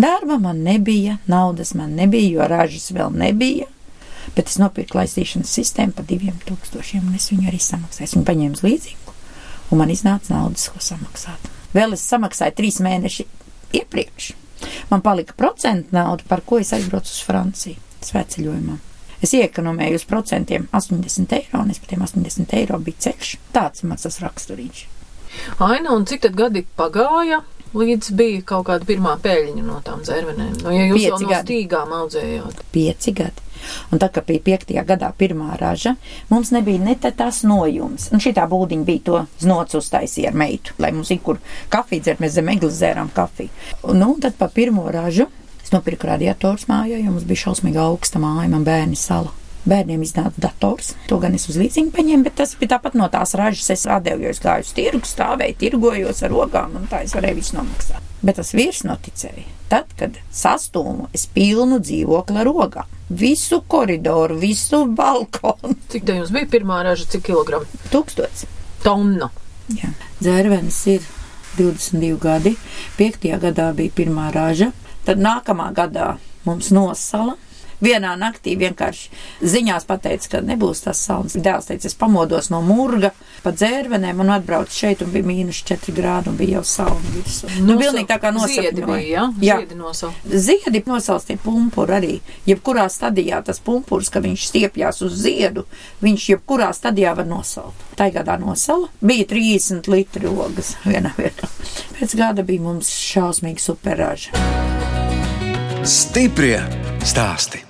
Darba 0.00 0.38
man 0.40 0.62
nebija, 0.64 1.18
naudas 1.26 1.74
man 1.76 1.96
nebija, 1.98 2.30
jo 2.38 2.46
ražas 2.48 2.92
vēl 2.94 3.12
nebija. 3.12 3.66
Bet 4.36 4.50
es 4.52 4.58
nopirku 4.60 4.98
laistīšanas 4.98 5.52
sistēmu 5.58 5.96
par 5.96 6.06
diviem 6.08 6.36
tūkstošiem, 6.44 7.06
un 7.08 7.16
es 7.16 7.30
viņu 7.32 7.48
arī 7.48 7.60
samaksāju. 7.62 8.08
Es 8.08 8.16
viņu 8.16 8.26
paņēmu 8.28 8.64
līdzīgu, 8.66 9.14
un 9.72 9.80
man 9.80 9.92
iznāca 9.92 10.34
naudas, 10.34 10.68
ko 10.72 10.82
samaksāt. 10.84 11.48
Vēl 11.76 11.96
es 11.96 12.04
samaksāju 12.04 12.56
trīs 12.58 12.80
mēneši 12.84 13.26
iepriekš. 13.80 14.34
Man 14.90 15.02
palika 15.04 15.36
procentu 15.36 15.96
nauda, 15.96 16.24
par 16.28 16.44
ko 16.44 16.60
es 16.60 16.72
aizbraucu 16.76 17.10
uz 17.12 17.22
Franciju 17.24 17.80
svētceļojumā. 18.06 18.76
Es 19.24 19.32
iekonomēju 19.36 19.96
uz 19.96 20.04
procentiem 20.08 20.68
80 20.76 21.32
eiro, 21.38 21.62
un 21.62 21.72
es 21.72 21.80
par 21.80 21.92
tiem 21.92 22.04
80 22.04 22.52
eiro 22.58 22.78
biju 22.82 23.00
ceļš. 23.06 23.32
Tāds 23.54 23.84
mans 23.88 24.04
tas 24.04 24.20
raksturīgs. 24.22 24.84
Aina, 25.64 25.92
un 25.92 26.04
cik 26.08 26.22
tad 26.26 26.36
gadi 26.36 26.62
pagāja, 26.76 27.42
līdz 27.76 28.12
bija 28.18 28.42
kaut 28.48 28.66
kāda 28.70 28.86
pirmā 28.88 29.16
peļņa 29.22 29.64
no 29.64 29.80
tām 29.84 30.02
dzērvenēm? 30.06 30.54
No, 30.64 30.72
ja 30.74 30.86
jūs 30.88 31.00
Pieci 31.00 31.08
jau 31.10 31.18
no 31.20 31.30
gadi. 31.32 31.46
stīgām 31.46 31.92
audzējāt. 32.00 32.62
Pieci 32.74 33.14
gadi. 33.16 33.44
Un 33.90 33.98
tā 33.98 34.10
kā 34.12 34.22
bija 34.26 34.42
piektajā 34.46 34.84
gadā 34.86 35.08
pirmā 35.18 35.56
raža, 35.58 35.96
mums 36.30 36.52
nebija 36.54 36.78
ne 36.82 36.94
tā 37.00 37.10
tas 37.16 37.40
nojums. 37.46 38.10
Un 38.14 38.22
šī 38.22 38.34
tā 38.36 38.44
būdiņa 38.50 38.86
bija 38.86 39.04
to 39.08 39.22
znots 39.42 39.78
uztaisīja 39.80 40.30
ar 40.30 40.38
meitu, 40.38 40.76
lai 40.78 40.92
mums 40.94 41.10
ir 41.10 41.22
kur 41.24 41.40
kafiju 41.72 42.04
dzert, 42.04 42.22
mēs 42.22 42.36
zem 42.36 42.52
eglis 42.52 42.78
dzērām 42.78 43.10
kafiju. 43.16 43.50
Un, 43.82 43.98
nu, 44.02 44.12
tad 44.22 44.36
pa 44.38 44.48
pirmo 44.52 44.86
ražu 44.92 45.26
es 45.64 45.72
nopirku 45.74 46.06
radiators 46.06 46.68
mājā, 46.70 47.00
jo 47.00 47.10
mums 47.10 47.26
bija 47.26 47.46
šausmīgi 47.48 47.80
augsta 47.82 48.22
māja, 48.22 48.46
man 48.52 48.62
bērni 48.68 48.94
sala. 49.00 49.32
Bērniem 49.66 50.02
iznāca 50.06 50.38
dators. 50.38 50.92
To 51.10 51.18
gan 51.22 51.34
es 51.34 51.48
uz 51.50 51.56
līdziņu 51.58 51.90
paņēmu, 51.94 52.22
bet 52.28 52.36
tas 52.38 52.54
bija 52.60 52.76
tāpat 52.76 52.94
no 52.98 53.08
tās 53.10 53.34
ražas. 53.38 53.68
Es 53.74 53.86
atdevu, 53.90 54.22
jo 54.26 54.34
es 54.34 54.40
gāju 54.42 54.62
uz 54.62 54.72
tirgu, 54.76 55.08
stāvēju, 55.10 55.56
tirgojos 55.58 56.22
ar 56.22 56.30
rokām, 56.30 56.76
un 56.78 56.86
tā 56.90 57.00
es 57.06 57.14
varēju 57.16 57.40
visu 57.40 57.56
nomaksāt. 57.58 58.12
Bet 58.22 58.38
tas 58.38 58.52
vīrs 58.54 58.84
noticēja. 58.86 59.44
Tad, 59.70 59.90
kad 59.98 60.14
sastūmu 60.30 61.08
es 61.14 61.26
pilnu 61.34 61.80
dzīvokli 61.82 62.38
ar 62.38 62.46
rokām, 62.46 62.92
visu 63.10 63.58
koridoru, 63.66 64.38
visu 64.38 64.84
balkonu, 64.86 65.74
Cik 65.92 66.06
tā 66.06 66.20
jums 66.20 66.30
bija 66.34 66.46
pirmā 66.54 66.84
raža, 66.86 67.08
cik 67.10 67.26
kilogramu? 67.26 67.66
tūkstots. 67.90 68.46
Tonna. 68.86 69.32
Jā. 69.74 69.90
Dzērvenis 70.22 70.78
ir 70.94 71.06
22 71.58 72.14
gadi. 72.22 72.54
5. 73.00 73.26
gadā 73.42 73.72
bija 73.74 73.94
pirmā 73.98 74.28
raža, 74.34 74.70
tad 75.06 75.18
nākamā 75.18 75.72
gadā 75.74 76.12
mums 76.46 76.70
nosala. 76.70 77.34
Vienā 77.82 78.14
naktī 78.16 78.54
vienkārši 78.56 79.10
ziņās 79.44 79.84
pateica, 79.88 80.30
ka 80.36 80.40
nebūs 80.46 80.84
tas 80.86 81.00
salds. 81.04 81.36
Dēls 81.36 81.68
teica, 81.68 81.90
es 81.90 81.96
pamodos 81.98 82.48
no 82.52 82.62
murga 82.64 83.10
pa 83.44 83.52
dzērvenēm 83.52 84.22
un 84.24 84.32
atbraucu 84.36 84.72
šeit, 84.72 85.02
un 85.04 85.12
bija 85.12 85.26
mīnus 85.28 85.60
4 85.68 85.92
grādi, 85.96 86.32
un 86.32 86.38
bija 86.38 86.58
jau 86.58 86.64
saule 86.66 87.12
virsū. 87.14 87.50
Nu, 87.60 87.76
pilnīgi 87.80 88.08
tā 88.08 88.16
kā 88.22 88.32
nosapņoja. 88.34 89.02
ja? 89.06 89.26
Jā. 89.44 89.58
Ziedi 89.60 89.78
nosau. 89.78 90.12
Ziedi 90.26 90.82
nosauc 90.86 91.26
tie 91.28 91.36
pumpuri 91.42 91.96
arī. 91.98 92.14
Jebkurā 92.48 92.88
stadijā 92.92 93.42
tas 93.44 93.60
pumpurs, 93.60 94.10
ka 94.10 94.22
viņš 94.24 94.48
stiepjas 94.50 95.02
uz 95.06 95.20
ziedu, 95.26 95.66
viņš 96.02 96.30
jebkurā 96.32 96.72
stadijā 96.76 97.12
var 97.18 97.28
nosaukt. 97.28 97.84
Tā 97.98 98.08
gadā 98.14 98.38
nosala 98.40 98.88
bija 99.00 99.28
30 99.30 99.90
litri 99.92 100.26
ogas 100.32 100.74
vienā 100.88 101.12
vietā. 101.20 101.50
Pēc 102.00 102.16
gada 102.18 102.46
bija 102.46 102.64
mums 102.66 102.90
šausmīgi 103.04 103.62
superraža. 103.62 104.34
Stiprie 105.86 106.58
stāsti. 107.06 107.65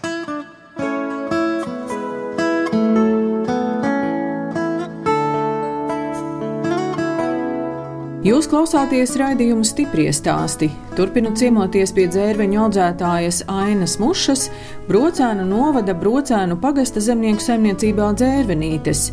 Música 2.72 3.05
Jūs 8.26 8.48
klausāties 8.50 9.12
raidījuma 9.20 9.62
stiprie 9.62 10.08
stāsti. 10.10 10.66
Turpinu 10.96 11.30
ciemoties 11.38 11.92
pie 11.94 12.08
dzērveņu 12.10 12.58
audzētājas 12.64 13.44
Ainas 13.52 13.94
Mušas, 14.02 14.48
brocēnu 14.88 15.44
novada 15.46 15.94
brocēnu 15.94 16.56
pagasta 16.58 17.02
zemnieku 17.04 17.44
saimniecībā 17.44 18.08
dzērvenītes. 18.18 19.04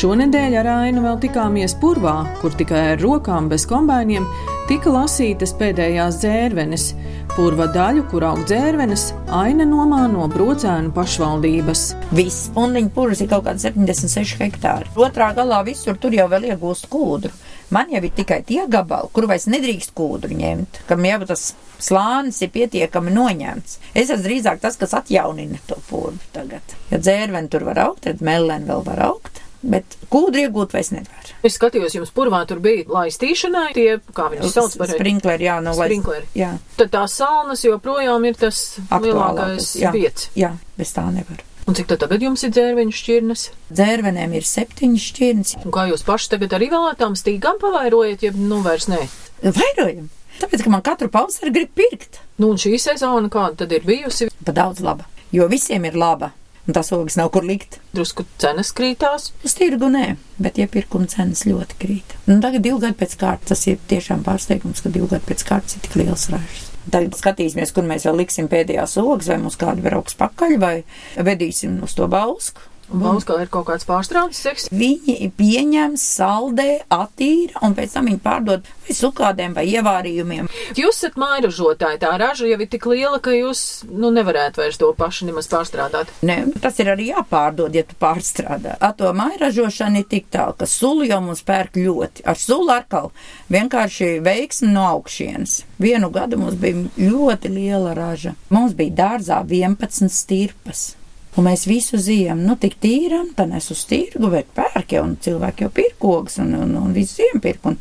Šonedēļ 0.00 0.58
ar 0.64 0.70
Ainu 0.72 1.04
vēl 1.04 1.20
tikāmies 1.28 1.76
purvā, 1.78 2.16
kur 2.40 2.58
tikai 2.58 2.82
ar 2.96 3.04
rokām 3.04 3.46
bez 3.52 3.68
kombainiem 3.70 4.26
tika 4.66 4.90
lasītas 4.96 5.54
pēdējās 5.60 6.18
dzērvenes. 6.24 6.90
Purva 7.36 7.68
daļu, 7.70 8.08
kur 8.10 8.26
aug 8.32 8.42
dzērvenes, 8.48 9.12
Aina 9.44 9.68
nomā 9.68 10.08
no 10.10 10.26
brocēnu 10.32 10.90
pašvaldības. 10.96 11.90
Viss 12.18 12.50
pundiņu 12.56 12.90
purvs 12.96 13.22
ir 13.22 13.30
kaut 13.30 13.46
kāds 13.46 13.68
76 13.68 14.40
hektāri. 14.42 14.90
Otrā 14.98 15.30
galā 15.38 15.62
visur 15.68 16.00
tur 16.00 16.18
jau 16.18 16.26
vēl 16.34 16.50
iegūst 16.50 16.90
kūdru. 16.90 17.45
Man 17.74 17.90
jau 17.90 17.98
ir 18.04 18.12
tikai 18.14 18.42
tie 18.46 18.66
gabali, 18.70 19.08
kur 19.12 19.26
vairs 19.26 19.48
nedrīkst 19.50 19.90
kūdru 19.98 20.36
ņemt, 20.38 20.82
kam 20.86 21.02
jau 21.04 21.18
tas 21.26 21.48
slānis 21.82 22.38
ir 22.46 22.52
pietiekami 22.54 23.10
noņemts. 23.12 23.78
Es 23.94 24.10
esmu 24.10 24.22
drīzāk 24.28 24.60
tas, 24.62 24.76
kas 24.80 24.94
atjaunina 24.94 25.58
to 25.66 25.76
purvu 25.90 26.20
tagad. 26.32 26.76
Ja 26.92 26.98
dzērveni 27.02 27.50
tur 27.52 27.66
var 27.66 27.80
augt, 27.88 28.04
tad 28.06 28.22
melnēni 28.24 28.70
vēl 28.70 28.84
var 28.86 29.02
augt, 29.08 29.42
bet 29.66 29.96
kūdru 30.12 30.44
iegūt 30.46 30.76
vairs 30.76 30.92
nevar. 30.94 31.32
Es 31.42 31.58
skatījos, 31.58 31.96
jums 31.98 32.12
purvā 32.14 32.44
tur 32.46 32.60
bija 32.62 32.86
laistīšanai, 32.86 33.72
tie, 33.74 33.88
kā 34.14 34.28
viņus 34.30 34.54
sauc 34.54 34.76
par 34.78 34.92
sprinkleri, 34.94 35.48
jā, 35.50 35.58
no 35.64 35.74
lai- 35.74 35.88
Sprinkleri. 35.90 36.30
Jā, 36.38 36.52
Tad 36.78 36.94
tās 36.94 37.18
salnas 37.18 37.64
joprojām 37.66 38.24
ir 38.30 38.38
tas 38.38 38.62
lielākais 38.78 39.00
aktuālākais. 39.00 39.72
Jā, 39.82 39.92
vietas. 39.92 40.30
jā, 40.38 40.52
bez 40.78 40.94
tā 40.94 41.08
nevar. 41.12 41.42
Un 41.66 41.74
cik 41.74 41.88
tagad 41.90 42.22
jums 42.22 42.44
ir 42.46 42.52
dzērveņu 42.54 42.94
šķirnes? 42.94 43.40
Dzērvenēm 43.74 44.36
ir 44.38 44.44
septiņas 44.46 45.06
šķirnes. 45.10 45.54
Un 45.66 45.74
kā 45.74 45.88
jūs 45.90 46.04
paši 46.06 46.30
tagad 46.36 46.54
arī 46.54 46.68
vēl 46.70 46.92
ar 46.92 46.98
tām 47.00 47.16
stīgām 47.18 47.58
pavairojat, 47.58 48.22
ja 48.22 48.30
nu 48.38 48.60
vairs 48.62 48.86
nē? 48.92 49.00
Vairojam. 49.42 50.06
Tāpēc, 50.36 50.62
ka 50.62 50.70
man 50.70 50.84
katru 50.86 51.10
pavasari 51.10 51.50
grib 51.56 51.72
pirkt. 51.74 52.20
Nu 52.38 52.52
un 52.52 52.60
šī 52.60 52.76
sezona 52.78 53.30
kāda 53.32 53.64
tad 53.64 53.74
ir 53.74 53.86
bijusi? 53.88 54.28
Pa 54.46 54.54
daudz 54.54 54.84
laba. 54.84 55.08
Jo 55.34 55.48
visiem 55.50 55.88
ir 55.88 55.98
laba. 55.98 56.30
Un 56.66 56.74
tās 56.74 56.92
ogas 56.94 57.18
nav 57.18 57.32
kur 57.34 57.42
likt. 57.46 57.80
Drusku 57.96 58.28
cenas 58.42 58.70
krītās. 58.76 59.32
Uz 59.46 59.58
tirgu 59.58 59.90
nē, 59.90 60.06
bet 60.42 60.62
iepirkuma 60.62 61.10
cenas 61.10 61.42
ļoti 61.46 61.82
krīt. 61.82 62.16
Nu, 62.26 62.38
tagad 62.42 62.62
divi 62.62 62.78
gadi 62.82 62.98
pēc 63.02 63.18
kārtas, 63.18 63.50
tas 63.54 63.66
ir 63.70 63.82
tiešām 63.90 64.22
pārsteigums, 64.26 64.86
ka 64.86 64.94
divi 64.94 65.10
gadi 65.16 65.30
pēc 65.32 65.46
kārtas 65.50 65.78
ir 65.78 65.86
tik 65.86 65.98
liels 66.02 66.30
ražas. 66.30 66.75
Tagad 66.86 67.16
skatīsimies, 67.18 67.72
kur 67.74 67.86
mēs 67.88 68.06
vēl 68.06 68.20
liksim 68.22 68.48
pēdējās 68.50 68.96
ogas, 69.02 69.30
vai 69.32 69.40
mums 69.42 69.58
kāda 69.58 69.82
brauks 69.82 70.14
pakaļ, 70.18 70.56
vai 70.62 70.74
vedīsim 71.18 71.80
uz 71.82 71.96
to 71.98 72.06
bausku. 72.10 72.62
Bauskā 72.86 73.40
ir 73.42 73.50
kaut 73.50 73.66
kāds 73.66 73.86
pārstrādes 73.86 74.38
seks. 74.44 74.68
Viņi 74.70 75.30
pieņem, 75.36 75.96
saldē, 75.98 76.84
attīra, 76.92 77.58
un 77.66 77.74
pēc 77.74 77.96
tam 77.96 78.10
viņi 78.10 78.20
pārdod 78.22 78.66
vai 78.86 78.94
sukādēm, 78.94 79.56
vai 79.56 79.64
ievārījumiem. 79.72 80.48
Jūs 80.78 81.00
esat 81.00 81.16
mairažotāji, 81.18 82.00
tā 82.04 82.12
raža 82.20 82.46
jau 82.46 82.58
ir 82.62 82.70
tik 82.70 82.86
liela, 82.90 83.18
ka 83.22 83.34
jūs, 83.34 83.62
nu, 83.90 84.12
nevarētu 84.14 84.62
vairs 84.62 84.78
to 84.78 84.92
paši 84.96 85.30
nemaz 85.30 85.50
pārstrādāt. 85.50 86.12
Ne, 86.26 86.38
tas 86.62 86.78
ir 86.82 86.92
arī 86.92 87.10
jāpārdod, 87.10 87.74
ja 87.74 87.82
tu 87.86 87.98
pārstrādā. 88.00 88.76
Ar 88.78 88.94
to 88.98 89.10
mairažošanu 89.16 90.04
ir 90.04 90.10
tik 90.10 90.30
tālu, 90.34 90.54
ka 90.60 90.68
sulu 90.70 91.08
jau 91.08 91.18
mums 91.24 91.42
pērk 91.46 91.80
ļoti. 91.80 92.26
Ar 92.26 92.38
sulu 92.38 92.70
atkal 92.76 93.10
vienkārši 93.52 94.16
veiksmi 94.26 94.70
no 94.70 94.86
augšienes. 94.92 95.58
Vienu 95.82 96.12
gadu 96.14 96.38
mums 96.40 96.54
bija 96.60 96.86
ļoti 97.00 97.50
liela 97.50 97.96
raža. 97.98 98.36
Mums 98.54 98.78
bija 98.78 98.94
dārzā 99.02 99.42
11 99.42 100.12
stirpas. 100.12 100.92
Un 101.36 101.44
mēs 101.44 101.66
visu 101.68 101.98
ziemu, 102.00 102.40
nu, 102.48 102.56
tik 102.56 102.78
tīram, 102.80 103.28
tad 103.36 103.52
es 103.56 103.68
uz 103.74 103.82
tirgu, 103.88 104.30
bet 104.32 104.48
pērk 104.56 104.94
jau, 104.96 105.04
un 105.04 105.16
cilvēki 105.20 105.66
jau 105.66 105.72
pirkogas, 105.76 106.38
un, 106.40 106.54
un, 106.56 106.76
un 106.80 106.94
visu 106.96 107.20
ziemu 107.20 107.42
pirk. 107.44 107.66
Un, 107.68 107.76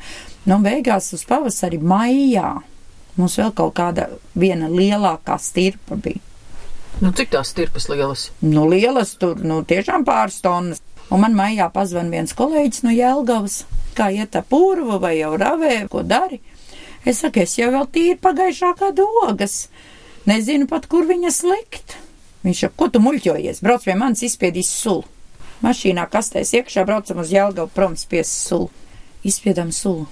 nu, 0.49 0.57
beigās 0.63 1.13
uz 1.15 1.23
pavasari 1.29 1.79
maijā 1.79 2.57
mums 3.15 3.37
vēl 3.39 3.53
kaut 3.55 3.75
kāda 3.77 4.09
viena 4.35 4.67
lielākā 4.71 5.37
stirpa 5.39 5.95
bija. 5.95 6.19
Nu, 7.01 7.11
cik 7.15 7.31
tās 7.33 7.51
stirpas 7.51 7.89
lielas? 7.91 8.29
Nu, 8.43 8.65
lielas 8.71 9.15
tur, 9.19 9.39
nu, 9.43 9.61
tiešām 9.67 10.05
pāris 10.07 10.39
tonnas. 10.43 10.83
Un 11.11 11.21
man 11.21 11.35
mājā 11.37 11.67
pazvan 11.73 12.07
viens 12.09 12.33
kolēģis 12.35 12.85
no 12.85 12.93
Jēlgavas, 12.95 13.59
kā 13.97 14.09
iet 14.15 14.35
ar 14.39 14.45
purvu 14.49 14.97
vai 15.03 15.17
jau 15.19 15.35
ravē, 15.37 15.83
ko 15.91 16.01
dari. 16.07 16.39
Es 17.05 17.19
saku, 17.21 17.43
es 17.43 17.53
jau 17.59 17.69
vēl 17.75 17.85
tīri 17.93 18.15
pagājušā 18.19 18.71
gada 18.79 19.05
ogas. 19.27 19.67
Nezinu 20.25 20.65
pat, 20.71 20.87
kur 20.89 21.05
viņas 21.05 21.43
likt. 21.45 21.97
Viņš 22.45 22.63
saka, 22.65 22.77
ko 22.77 22.89
tu 22.93 23.01
muļķojies? 23.01 23.61
Brauc 23.65 23.85
pie 23.87 23.97
manis, 23.97 24.23
izspiedīs 24.27 24.69
sulu. 24.69 25.05
Mašīnā 25.65 26.05
kastēs 26.11 26.53
iekšā 26.59 26.83
braucam 26.85 27.23
uz 27.23 27.31
Jēlgavu, 27.33 27.71
prom 27.73 27.95
spies 27.97 28.29
sulu. 28.29 28.69
Izspiedām 29.25 29.71
sulu. 29.73 30.05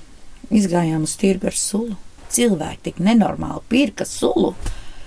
Izgājām 0.54 1.06
uz 1.06 1.14
tirgu 1.20 1.52
ar 1.52 1.58
sulu. 1.58 2.00
Cilvēki 2.34 2.90
tik 2.90 3.04
nenormāli 3.04 3.62
pirka 3.70 4.08
sulu 4.10 4.56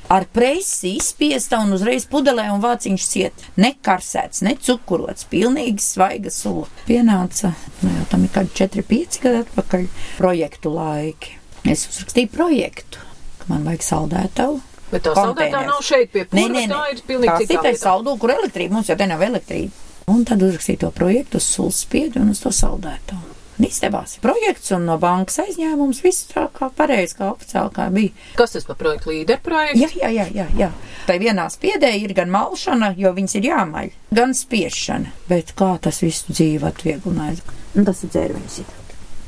ar 0.09 0.27
presi 0.33 0.95
izspiesta 0.97 1.59
un 1.63 1.75
uzreiz 1.77 2.07
pudelē 2.11 2.47
un 2.55 2.63
vāciņš 2.63 3.07
ciet. 3.11 3.47
Nekarsēts, 3.61 4.43
ne 4.47 4.55
cukurots, 4.63 5.27
pilnīgi 5.31 5.83
svaiga 5.83 6.33
sula. 6.33 6.69
Pienāca, 6.87 7.53
nu 7.83 7.93
jau 7.99 8.07
tam 8.13 8.27
ir 8.27 8.33
kādi 8.35 8.55
4-5 8.63 9.21
gadi 9.25 9.43
atpakaļ, 9.45 9.89
projektu 10.21 10.73
laiki. 10.75 11.37
Es 11.67 11.87
uzrakstīju 11.91 12.31
projektu, 12.35 13.03
ka 13.41 13.51
man 13.51 13.67
vajag 13.67 13.87
saldētavu. 13.89 14.61
Bet 14.93 15.03
tā 15.03 15.15
saldētā 15.19 15.65
nav 15.67 15.81
šeit 15.83 16.13
pie 16.15 16.25
Nē, 16.31 16.31
purva, 16.31 16.53
nē, 16.61 16.67
tā 16.71 16.83
nē. 16.83 16.91
ir 16.95 17.01
pilnīgi 17.09 17.33
Tā 17.33 17.39
citā 17.43 17.63
ir 17.65 17.75
vietā. 17.75 17.83
saldu, 17.83 18.17
kur 18.23 18.31
elektrība, 18.37 18.73
mums 18.79 18.89
jau 18.93 18.97
te 18.97 19.07
nav 19.11 19.23
elektrība. 19.27 19.73
Un 20.07 20.21
tad 20.25 20.43
uzrakstīju 20.47 20.79
to 20.85 20.91
projektu 20.95 21.41
uz 21.43 21.49
sulspiedu 21.57 22.21
un 22.23 22.31
uz 22.31 22.39
to 22.45 22.53
saldētavu. 22.55 23.33
Un 23.57 23.65
izdevās 23.65 24.19
projekts 24.21 24.71
un 24.77 24.85
no 24.85 24.99
bankas 25.01 25.39
aizņēmums 25.41 26.03
viss 26.05 26.27
tā 26.29 26.43
kā 26.53 26.69
pareizi, 26.77 27.17
kā 27.17 27.31
oficiāli 27.33 27.73
kā 27.73 27.87
bija. 27.91 28.13
Kas 28.37 28.53
tas 28.53 28.67
par 28.69 28.77
projektu 28.77 29.11
līderu 29.15 29.41
projektu? 29.43 29.81
Jā, 29.81 29.89
jā, 29.97 30.11
jā, 30.13 30.27
jā, 30.37 30.47
jā. 30.61 30.69
Tai 31.09 31.17
vienā 31.23 31.47
spiedē 31.51 31.91
ir 31.97 32.13
gan 32.15 32.29
malšana, 32.31 32.93
jo 33.01 33.15
viņas 33.17 33.35
ir 33.41 33.49
jāmaļ, 33.49 33.89
gan 34.15 34.35
spiešana. 34.37 35.15
Bet 35.33 35.55
kā 35.57 35.73
tas 35.81 36.03
visu 36.05 36.37
dzīvi 36.37 36.69
atvieglināja? 36.69 37.41
Un 37.81 37.89
tas 37.89 38.05
ir 38.05 38.13
dzērvenis. 38.13 38.61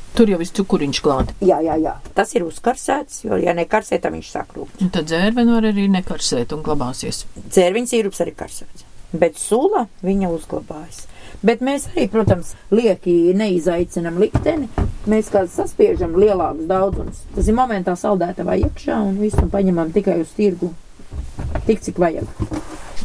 Ir. 0.08 0.16
Tur 0.16 0.32
jau 0.32 0.40
viss 0.40 0.54
cukuriņš 0.56 1.00
klāt. 1.04 1.32
Jā, 1.44 1.60
jā, 1.64 1.76
jā. 1.82 1.94
Tas 2.16 2.34
ir 2.34 2.46
uzkarsēts, 2.48 3.22
jo, 3.28 3.38
ja 3.38 3.54
nekarsē, 3.56 4.00
tad 4.02 4.16
viņš 4.16 4.32
sakrūt. 4.34 4.80
Un 4.82 4.92
tad 4.94 5.08
dzērveni 5.10 5.54
var 5.54 5.68
arī 5.70 5.86
nekarsēt 5.92 6.54
un 6.56 6.64
glabāsies. 6.66 7.24
Dzērviņš 7.48 7.94
īrups 8.00 8.24
arī 8.24 8.34
karsēts. 8.38 8.88
Bet 9.12 9.38
sula 9.40 9.86
viņa 10.04 10.28
uzglabājas. 10.34 11.06
Bet 11.44 11.62
mēs 11.62 11.86
arī, 11.92 12.08
protams, 12.10 12.54
lieki 12.74 13.32
neizaicinam 13.38 14.18
likteni, 14.18 14.66
mēs 15.08 15.30
kā 15.32 15.44
saspiežam 15.48 16.16
lielākus 16.18 16.66
daudzumus. 16.68 17.22
Tas 17.36 17.48
ir 17.48 17.56
momentā 17.56 17.94
saldētavā 17.96 18.58
iekšā 18.64 18.98
un 19.06 19.20
visu 19.22 19.46
paņemam 19.52 19.92
tikai 19.94 20.18
uz 20.24 20.32
tirgu. 20.36 20.72
Tik 21.68 21.84
cik 21.86 22.00
vajag. 22.02 22.26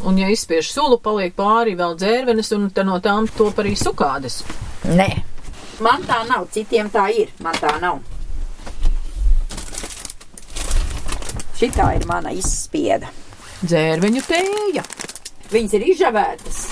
Un, 0.04 0.18
ja 0.20 0.28
izspiež 0.28 0.68
sulu, 0.74 0.98
paliek 1.00 1.32
pāri 1.38 1.76
vēl 1.78 1.94
dzērvenes, 1.96 2.50
un 2.58 2.66
tad 2.74 2.90
no 2.90 2.98
tām 3.00 3.30
top 3.38 3.62
arī 3.62 3.76
sukādes. 3.78 4.42
Nē, 4.90 5.08
man 5.82 6.04
tā 6.06 6.20
nav, 6.28 6.46
citiem 6.54 6.90
tā 6.92 7.08
ir. 7.14 7.32
Man 7.42 7.56
tā 7.58 7.74
nav. 7.82 8.02
Šitā 11.54 11.92
ir 11.96 12.06
mana 12.10 12.32
izspieda. 12.34 13.10
Dzērveņu 13.64 14.22
tēja. 14.26 14.82
Viņas 15.52 15.76
ir 15.78 15.84
izžavētas. 15.92 16.62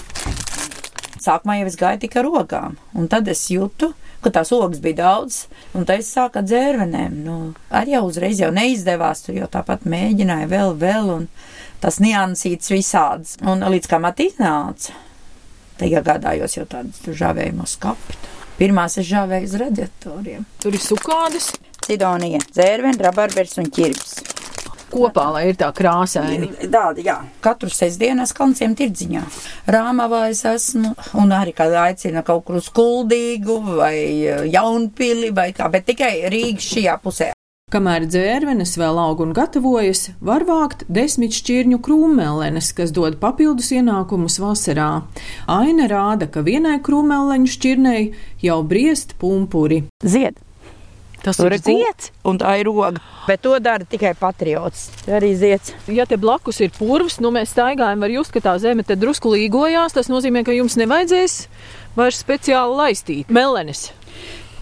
Sākumā 1.23 1.61
jau 1.61 1.69
es 1.71 1.79
gāju 1.79 2.01
tikai 2.03 2.19
ar 2.25 2.27
rokām, 2.27 2.75
un 2.99 3.07
tad 3.11 3.29
es 3.31 3.45
jūtu, 3.53 3.93
ka 4.25 4.33
tās 4.35 4.51
ogas 4.55 4.81
bija 4.83 4.99
daudz, 4.99 5.45
un 5.79 5.87
tad 5.87 6.03
es 6.03 6.11
sāku 6.11 6.41
ar 6.41 6.47
dzērvenēm. 6.49 7.21
Nu, 7.23 7.37
arī 7.71 7.95
jau 7.95 8.03
uzreiz 8.09 8.43
jau 8.43 8.51
neizdevās, 8.55 9.23
tur 9.23 9.39
jau 9.39 9.47
tāpat 9.51 9.87
mēģināju 9.87 10.51
vēl, 10.51 10.75
vēl, 10.83 11.13
un 11.15 11.29
tas 11.83 12.01
niansīts 12.03 12.75
visāds. 12.75 13.39
Un 13.47 13.63
līdz 13.63 13.91
man 14.03 14.19
iznāca, 14.27 14.99
tad 15.79 15.89
iegādājos 15.89 16.59
jau 16.59 16.67
tādu 16.75 17.15
žāvējumu 17.23 17.71
skapu. 17.71 18.19
Pirmās 18.63 18.95
es 19.01 19.09
žāvēju 19.09 19.49
uz 19.49 19.55
radiatoriem. 19.59 20.43
Tur 20.63 20.77
ir 20.77 20.83
sukādes. 20.85 21.49
Sidonija, 21.83 22.39
dzērveni, 22.55 23.01
rabarbers 23.03 23.59
un 23.59 23.67
ķirps. 23.75 24.13
Kopā, 24.93 25.25
lai 25.35 25.49
ir 25.49 25.59
tā 25.59 25.73
krāsaini. 25.75 26.53
Tāda, 26.71 27.03
jā. 27.03 27.17
Katru 27.43 27.73
sestdienu 27.75 28.23
es 28.23 28.31
kalnciem 28.39 28.77
tirdziņā. 28.79 29.25
Rāmavā 29.75 30.29
es 30.31 30.45
esmu, 30.47 30.95
un 31.19 31.35
arī, 31.35 31.57
kad 31.59 31.75
aicina 31.89 32.23
kaut 32.23 32.47
kur 32.47 32.61
uz 32.61 32.71
kuldīgu 32.71 33.59
vai 33.73 33.97
eh, 33.99 34.47
jaunpili 34.55 35.35
vai 35.35 35.51
kā, 35.57 35.67
bet 35.73 35.91
tikai 35.91 36.15
Rīgas 36.31 36.71
šajā 36.77 36.99
pusē. 37.03 37.33
Kamēr 37.73 38.05
dzērvenes 38.05 38.75
vēl 38.77 38.99
aug 39.01 39.23
un 39.25 39.31
gatavojas, 39.33 40.11
var 40.21 40.43
vākt 40.45 40.83
desmit 40.93 41.33
šķirņu 41.33 41.79
krūmelenes, 41.81 42.69
kas 42.77 42.91
dod 42.93 43.17
papildus 43.23 43.71
ienākumus 43.73 44.37
vasarā. 44.43 44.91
Aina 45.49 45.87
rāda, 45.89 46.29
ka 46.29 46.43
vienai 46.45 46.77
krūmeleņu 46.85 47.49
šķirnei 47.55 48.03
jau 48.45 48.59
briest 48.69 49.17
pumpuri. 49.23 49.87
Zied! 50.05 50.37
Tas 51.23 51.39
Tur 51.39 51.55
ir 51.55 51.63
zieds, 51.63 52.11
un 52.27 52.37
tā 52.43 52.59
ir 52.61 52.67
roga. 52.69 53.01
Bet 53.25 53.41
to 53.47 53.55
dara 53.63 53.87
tikai 53.89 54.11
patriots. 54.19 54.89
Te 55.07 55.15
Arī 55.17 55.31
zieds. 55.39 55.73
Ja 55.87 56.05
te 56.11 56.19
blakus 56.21 56.59
ir 56.61 56.75
purvs, 56.77 57.21
nu 57.23 57.31
mēs 57.33 57.55
staigājam, 57.55 58.03
var 58.03 58.13
just, 58.13 58.35
ka 58.35 58.43
tā 58.43 58.57
zeme 58.61 58.85
te 58.85 58.99
drusku 58.99 59.33
līgojās. 59.33 59.95
Tas 59.97 60.13
nozīmē, 60.13 60.43
ka 60.45 60.53
jums 60.53 60.77
nevajadzēs 60.83 61.39
vairs 61.97 62.21
speciāli 62.27 62.81
laistīt 62.83 63.33
melenes. 63.33 63.93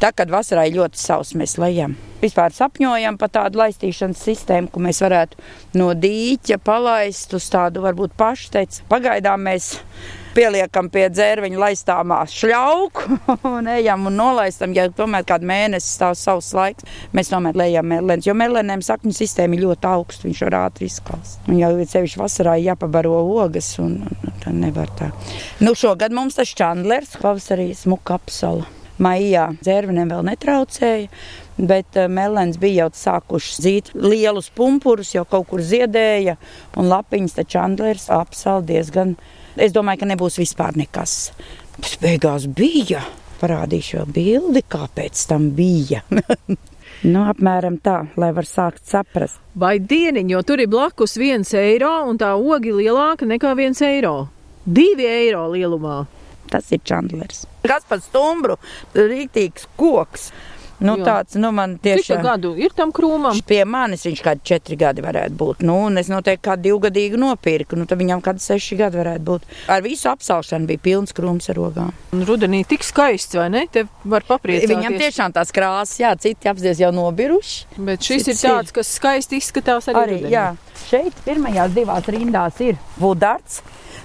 Tā, 0.01 0.15
kad 0.17 0.31
vasarā 0.33 0.63
ir 0.65 0.79
ļoti 0.79 0.97
sauss, 0.97 1.35
mēs 1.37 1.59
lejam. 1.61 1.93
Vispār 2.23 2.55
sapņojam 2.57 3.19
par 3.21 3.29
tādu 3.33 3.61
laistīšanas 3.61 4.23
sistēmu, 4.25 4.71
ko 4.73 4.81
mēs 4.81 5.01
varētu 5.05 5.37
no 5.77 5.91
dīķa 5.93 6.57
palaist 6.65 7.35
uz 7.37 7.49
tādu 7.53 7.83
varbūt 7.85 8.15
pašteicu. 8.17 8.87
Pagaidām 8.89 9.45
mēs 9.45 9.75
pieliekam 10.33 10.89
pie 10.93 11.05
dzērviņa 11.13 11.61
laistāmā 11.61 12.23
šļauku 12.33 13.19
un 13.53 13.69
ejam 13.75 14.09
un 14.09 14.17
nolaistam, 14.23 14.73
ja 14.77 14.89
tomēr 14.89 15.29
kādu 15.29 15.49
mēnesi 15.53 15.93
stāv 15.93 16.17
savs 16.17 16.49
laiks, 16.57 16.89
mēs 17.13 17.33
tomēr 17.35 17.61
lejam 17.61 17.93
melens, 17.93 18.25
jo 18.29 18.37
melenēm 18.41 18.81
sakņu 18.87 19.13
sistēma 19.21 19.59
ir 19.59 19.67
ļoti 19.67 19.93
augsta, 19.93 20.29
viņš 20.31 20.45
var 20.49 20.61
ātri 20.63 20.89
izkalst. 20.89 21.45
Un 21.45 21.61
jau 21.61 21.75
sevišķi 21.77 22.25
vasarā 22.25 22.57
jāpabaro 22.65 23.21
ogas 23.45 23.75
un, 23.85 24.01
un 24.09 24.37
tā 24.41 24.57
nevar 24.57 24.89
tā. 24.97 25.13
Nu, 25.61 25.77
šogad 25.77 26.17
mums 26.17 26.41
tas 26.41 26.57
čandlers, 26.57 27.19
pavasarī 27.21 27.75
smuka 27.77 28.17
apsala. 28.17 28.80
Maijā 29.01 29.47
dzērvenēm 29.63 30.11
vēl 30.13 30.27
netraucēja, 30.29 31.09
bet 31.57 31.97
uh, 31.97 32.09
melens 32.13 32.59
bija 32.61 32.85
jau 32.85 32.91
sākuši 33.01 33.63
zīt 33.65 33.93
lielus 33.97 34.51
pumpurus, 34.53 35.15
jau 35.15 35.25
kaut 35.29 35.49
kur 35.51 35.65
ziedēja, 35.65 36.37
un 36.77 36.91
lapiņas 36.93 37.39
taču 37.39 37.57
čandlers 37.57 38.11
apsal 38.13 38.65
diezgan. 38.67 39.17
Es 39.61 39.73
domāju, 39.75 40.03
ka 40.03 40.11
nebūs 40.13 40.39
vispār 40.41 40.77
nekas. 40.79 41.33
Tas 41.81 41.97
beigās 42.03 42.47
bija. 42.47 43.03
Parādīšu 43.41 43.97
vēl 44.03 44.11
bildi, 44.13 44.63
kāpēc 44.69 45.23
tam 45.31 45.49
bija. 45.57 46.03
nu, 47.13 47.23
apmēram 47.25 47.79
tā, 47.81 48.03
lai 48.21 48.31
var 48.37 48.49
sākt 48.49 48.85
saprast. 48.85 49.41
Vai 49.57 49.79
dieniņ, 49.81 50.35
jo 50.35 50.43
tur 50.45 50.61
ir 50.61 50.69
blakus 50.69 51.17
viens 51.21 51.55
eiro 51.57 51.95
un 52.11 52.21
tā 52.21 52.35
ogi 52.37 52.75
lielāka 52.77 53.29
nekā 53.29 53.57
viens 53.57 53.81
eiro. 53.81 54.29
Divi 54.69 55.09
eiro 55.09 55.47
lielumā. 55.55 56.03
Tas 56.51 56.71
ir 56.75 56.81
čandlers. 56.85 57.45
Kas 57.63 57.85
par 57.89 58.01
stumbru? 58.03 58.57
Rītīgs 58.95 59.69
koks. 59.79 60.31
Nu, 60.81 60.95
Jā. 60.97 61.05
tāds, 61.05 61.35
nu, 61.37 61.51
man 61.53 61.75
Cik 61.77 61.83
tiešām. 61.85 62.23
tā 62.23 62.23
gadu 62.25 62.55
ir 62.57 62.73
tam 62.73 62.89
krūmam? 62.97 63.37
Pie 63.45 63.67
manis 63.69 64.07
viņš 64.07 64.23
kādi 64.25 64.41
četri 64.49 64.79
gadi 64.81 65.03
varētu 65.05 65.37
būt. 65.37 65.59
Nu, 65.69 65.75
un 65.91 66.01
es 66.01 66.09
noteikti 66.09 66.41
kādu 66.49 66.63
divgadīgu 66.71 67.19
nopirku. 67.21 67.77
Nu, 67.77 67.85
tad 67.85 68.01
viņam 68.01 68.23
kādi 68.25 68.41
seši 68.41 68.79
gadi 68.81 68.97
varētu 68.97 69.21
būt. 69.27 69.45
Ar 69.69 69.85
visu 69.85 70.09
apsalšanu 70.09 70.65
bija 70.71 70.81
pilns 70.87 71.13
krūms 71.13 71.51
ar 71.53 71.59
rogām. 71.61 71.91
Un 72.17 72.25
Rudenī 72.25 72.63
tik 72.67 72.81
skaists, 72.89 73.37
vai 73.37 73.51
ne? 73.53 73.67
Te 73.69 73.85
var 74.09 74.25
papriecāties. 74.25 74.73
Viņam 74.73 74.97
tiešām 75.05 75.37
tās 75.37 75.53
krāsas, 75.53 75.99
jā, 76.01 76.15
citi 76.17 76.49
apzies 76.49 76.81
jau 76.81 76.91
nobiruši. 76.97 77.77
Bet 77.77 78.01
šis 78.01 78.25
ir 78.25 78.33
Cits 78.33 78.45
ir. 78.49 78.51
tāds, 78.57 78.73
kas 78.81 78.95
skaisti 78.97 79.37
izskatās 79.37 79.93
arī. 79.93 80.01
Arī, 80.07 80.17
rudenī. 80.23 80.33
jā. 80.33 80.49
Šeit 80.89 81.13
pirmajās 81.29 81.77
divās 81.77 82.09
rindās 82.09 82.57
ir 82.65 82.81
vudards. 82.97 83.61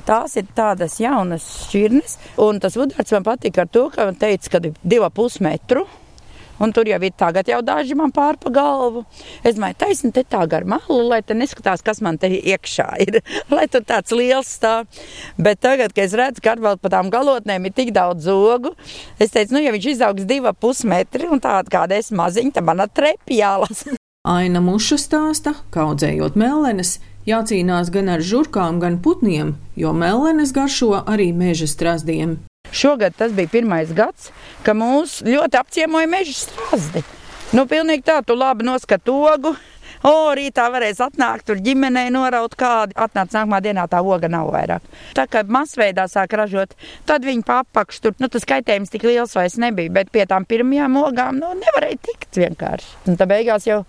Tās 0.05 0.35
ir 0.37 0.45
tādas 0.53 0.99
jaunas 1.01 1.45
šķirnes, 1.65 2.19
un 2.45 2.59
tas 2.61 2.75
vudards 2.77 3.13
man 3.15 3.23
patīk 3.25 3.57
ar 3.57 3.69
to, 3.73 3.87
ka 3.89 4.05
man 4.05 4.17
teica, 4.21 4.51
ka 4.53 4.61
divi 4.61 5.07
pus 5.13 5.39
metru. 5.41 5.87
Un 6.61 6.71
tur 6.71 6.87
jau 6.87 6.99
ir 7.03 7.11
tagad 7.19 7.49
jau 7.51 7.57
daži 7.65 7.97
man 7.99 8.13
pār 8.15 8.37
pa 8.39 8.51
galvu. 8.53 9.01
Es 9.43 9.57
domāju, 9.57 9.75
taisni 9.81 10.11
te 10.15 10.23
tā 10.23 10.45
gar 10.47 10.63
malu, 10.63 11.01
lai 11.09 11.19
te 11.25 11.35
neskatās, 11.35 11.83
kas 11.83 11.99
man 12.05 12.19
te 12.21 12.29
iekšā 12.31 12.87
ir. 13.03 13.19
lai 13.55 13.65
tur 13.71 13.83
tāds 13.83 14.13
liels 14.15 14.53
stāv. 14.59 14.87
Bet 15.35 15.59
tagad, 15.65 15.91
kad 15.91 16.05
es 16.05 16.15
redzu, 16.15 16.43
ka 16.45 16.55
vēl 16.61 16.79
pa 16.79 16.93
tām 16.93 17.11
galotnēm 17.11 17.67
ir 17.67 17.75
tik 17.75 17.91
daudz 17.95 18.29
zogu, 18.29 18.71
es 19.19 19.35
teicu, 19.35 19.57
nu, 19.57 19.65
ja 19.65 19.73
viņš 19.75 19.89
izaugs 19.97 20.29
divi 20.29 20.53
pusmetri 20.61 21.27
un 21.27 21.43
tāda 21.43 21.71
kāda 21.71 21.99
es 21.99 22.13
maziņa, 22.15 22.55
tad 22.55 22.69
man 22.69 22.85
jālasa. 22.85 23.97
Aina 24.35 24.61
muša 24.63 24.97
stāsta, 25.01 25.57
ka 25.73 25.89
audzējot 25.89 26.39
melenes, 26.39 26.95
jācīnās 27.29 27.91
gan 27.93 28.09
ar 28.15 28.23
žurkām, 28.25 28.79
gan 28.83 28.99
putniem, 29.01 29.55
jo 29.75 29.93
melenes 29.93 30.53
garšo 30.55 30.93
arī 31.05 31.31
meža 31.33 31.67
strazdiem. 31.69 32.39
Šogad 32.75 33.15
tas 33.17 33.31
bija 33.33 33.51
pirmais 33.51 33.93
gads, 33.95 34.31
kad 34.65 34.77
mūs 34.77 35.21
ļoti 35.25 35.61
apciemoja 35.61 36.09
meža 36.11 36.35
strāzdi. 36.45 37.05
Nu, 37.55 37.63
pilnīgi 37.69 38.03
tā, 38.07 38.19
tu 38.25 38.35
labi 38.35 38.65
noskat 38.67 39.07
ogu. 39.09 39.53
O, 40.05 40.33
rītā 40.37 40.65
varēs 40.73 40.99
atnākt, 41.01 41.45
tur 41.47 41.61
ģimenei 41.63 42.11
noraut 42.13 42.53
kādu. 42.59 42.93
Atnāca 42.99 43.39
nākamā 43.39 43.61
dienā, 43.63 43.85
tā 43.89 44.01
oga 44.05 44.29
nav 44.29 44.51
vairāk. 44.53 44.83
Tā 45.17 45.25
kā 45.31 45.41
masveidā 45.49 46.05
sāk 46.11 46.35
ražot, 46.37 46.75
tad 47.09 47.25
viņi 47.25 47.45
papakš 47.47 48.01
tur. 48.03 48.17
Nu, 48.21 48.29
tas 48.29 48.45
kaitējums 48.49 48.93
tik 48.93 49.07
liels 49.07 49.33
vairs 49.37 49.57
nebija, 49.61 49.93
bet 49.95 50.11
pie 50.13 50.27
tām 50.29 50.45
pirmajām 50.49 50.99
ogām, 51.01 51.39
nu, 51.41 51.53
nevarēja 51.61 52.01
tikt 52.09 52.41
vienkārši. 52.43 52.91
Un 53.09 53.17
tā 53.17 53.29
beigās 53.29 53.65
jau 53.69 53.81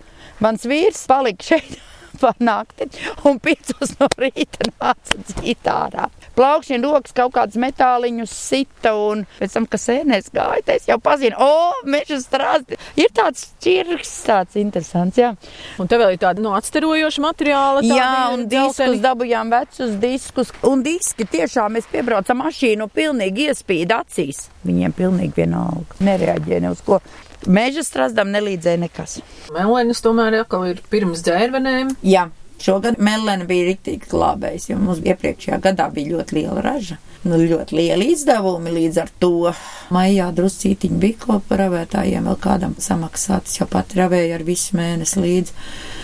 mans 0.45 0.65
vīrs 0.69 1.05
palika 1.11 1.51
šeit. 1.51 1.77
Pa 2.21 2.31
nakti, 2.41 2.87
un 3.29 3.37
piecos 3.43 3.93
no 4.01 4.07
rīta 4.17 4.71
nāca 4.71 5.19
dzīt 5.21 5.67
ārā. 5.69 6.07
Plaukšņi 6.37 6.79
rokas 6.83 7.15
kaut 7.17 7.33
kādus 7.35 7.59
metāliņus 7.61 8.33
sita, 8.33 8.93
un 8.97 9.25
pēc 9.39 9.55
tam, 9.57 9.67
kas 9.73 9.87
sēnēs 9.89 10.31
gāja, 10.35 10.63
es 10.75 10.89
jau 10.89 10.99
pazinu, 11.03 11.37
o, 11.41 11.87
meža 11.89 12.19
strāsti. 12.23 12.79
Ir 13.01 13.13
tāds 13.17 13.47
ķirks, 13.65 14.13
tāds 14.29 14.59
interesants, 14.61 15.21
jā. 15.21 15.35
Un 15.81 15.89
te 15.89 15.99
vēl 16.01 16.17
ir 16.17 16.21
tāda 16.23 16.45
no 16.45 16.53
atstarojoša 16.59 17.25
materiāla. 17.25 17.85
tādi 17.85 17.97
Jā, 17.97 18.11
un 18.35 18.47
diskus 18.49 18.77
dzelteni. 18.81 19.03
dabūjām 19.07 19.53
vecus 19.57 19.97
diskus. 20.03 20.53
Un 20.69 20.85
diski 20.87 21.29
tiešām 21.29 21.77
mēs 21.77 21.89
piebraucam 21.93 22.43
mašīnu 22.45 22.89
pilnīgi 22.93 23.49
iespīd 23.51 23.93
acīs. 23.97 24.47
Viņiem 24.67 24.93
pilnīgi 24.97 25.41
vienalga. 25.45 26.01
Nereaģē 26.05 26.61
ne 26.65 26.73
uz 26.77 26.85
ko. 26.85 27.01
Meža 27.47 27.85
strazdam 27.87 28.33
nelīdzēja 28.35 28.83
nekas. 28.83 29.21
Melenes 29.55 30.03
tomēr 30.05 30.41
atkal 30.43 30.67
ir 30.73 30.83
pirms 30.91 31.25
dzērvenēm. 31.27 31.97
Jā. 32.07 32.29
Šogad 32.57 32.97
Melēna 32.97 33.45
bija 33.45 33.67
rīktīgi 33.69 34.09
glābējis, 34.09 34.71
jo 34.71 34.79
mums 34.81 35.03
iepriekšējā 35.05 35.59
gadā 35.67 35.91
bija 35.93 36.15
ļoti 36.15 36.39
liela 36.39 36.63
raža. 36.65 36.97
Nu, 37.27 37.37
ļoti 37.41 37.75
liela 37.75 38.07
izdevumi 38.07 38.71
līdz 38.73 39.01
ar 39.03 39.11
to. 39.21 39.51
Maijā 39.93 40.29
druscītiņi 40.35 41.01
bija 41.03 41.19
ko 41.25 41.37
par 41.49 41.61
ravētājiem 41.65 42.29
vēl 42.31 42.39
kādam 42.41 42.77
samaksāts, 42.81 43.59
jo 43.59 43.67
pat 43.71 43.93
ravēja 43.99 44.39
ar 44.39 44.47
visu 44.47 44.79
mēnesi 44.79 45.21
līdzi. 45.21 45.57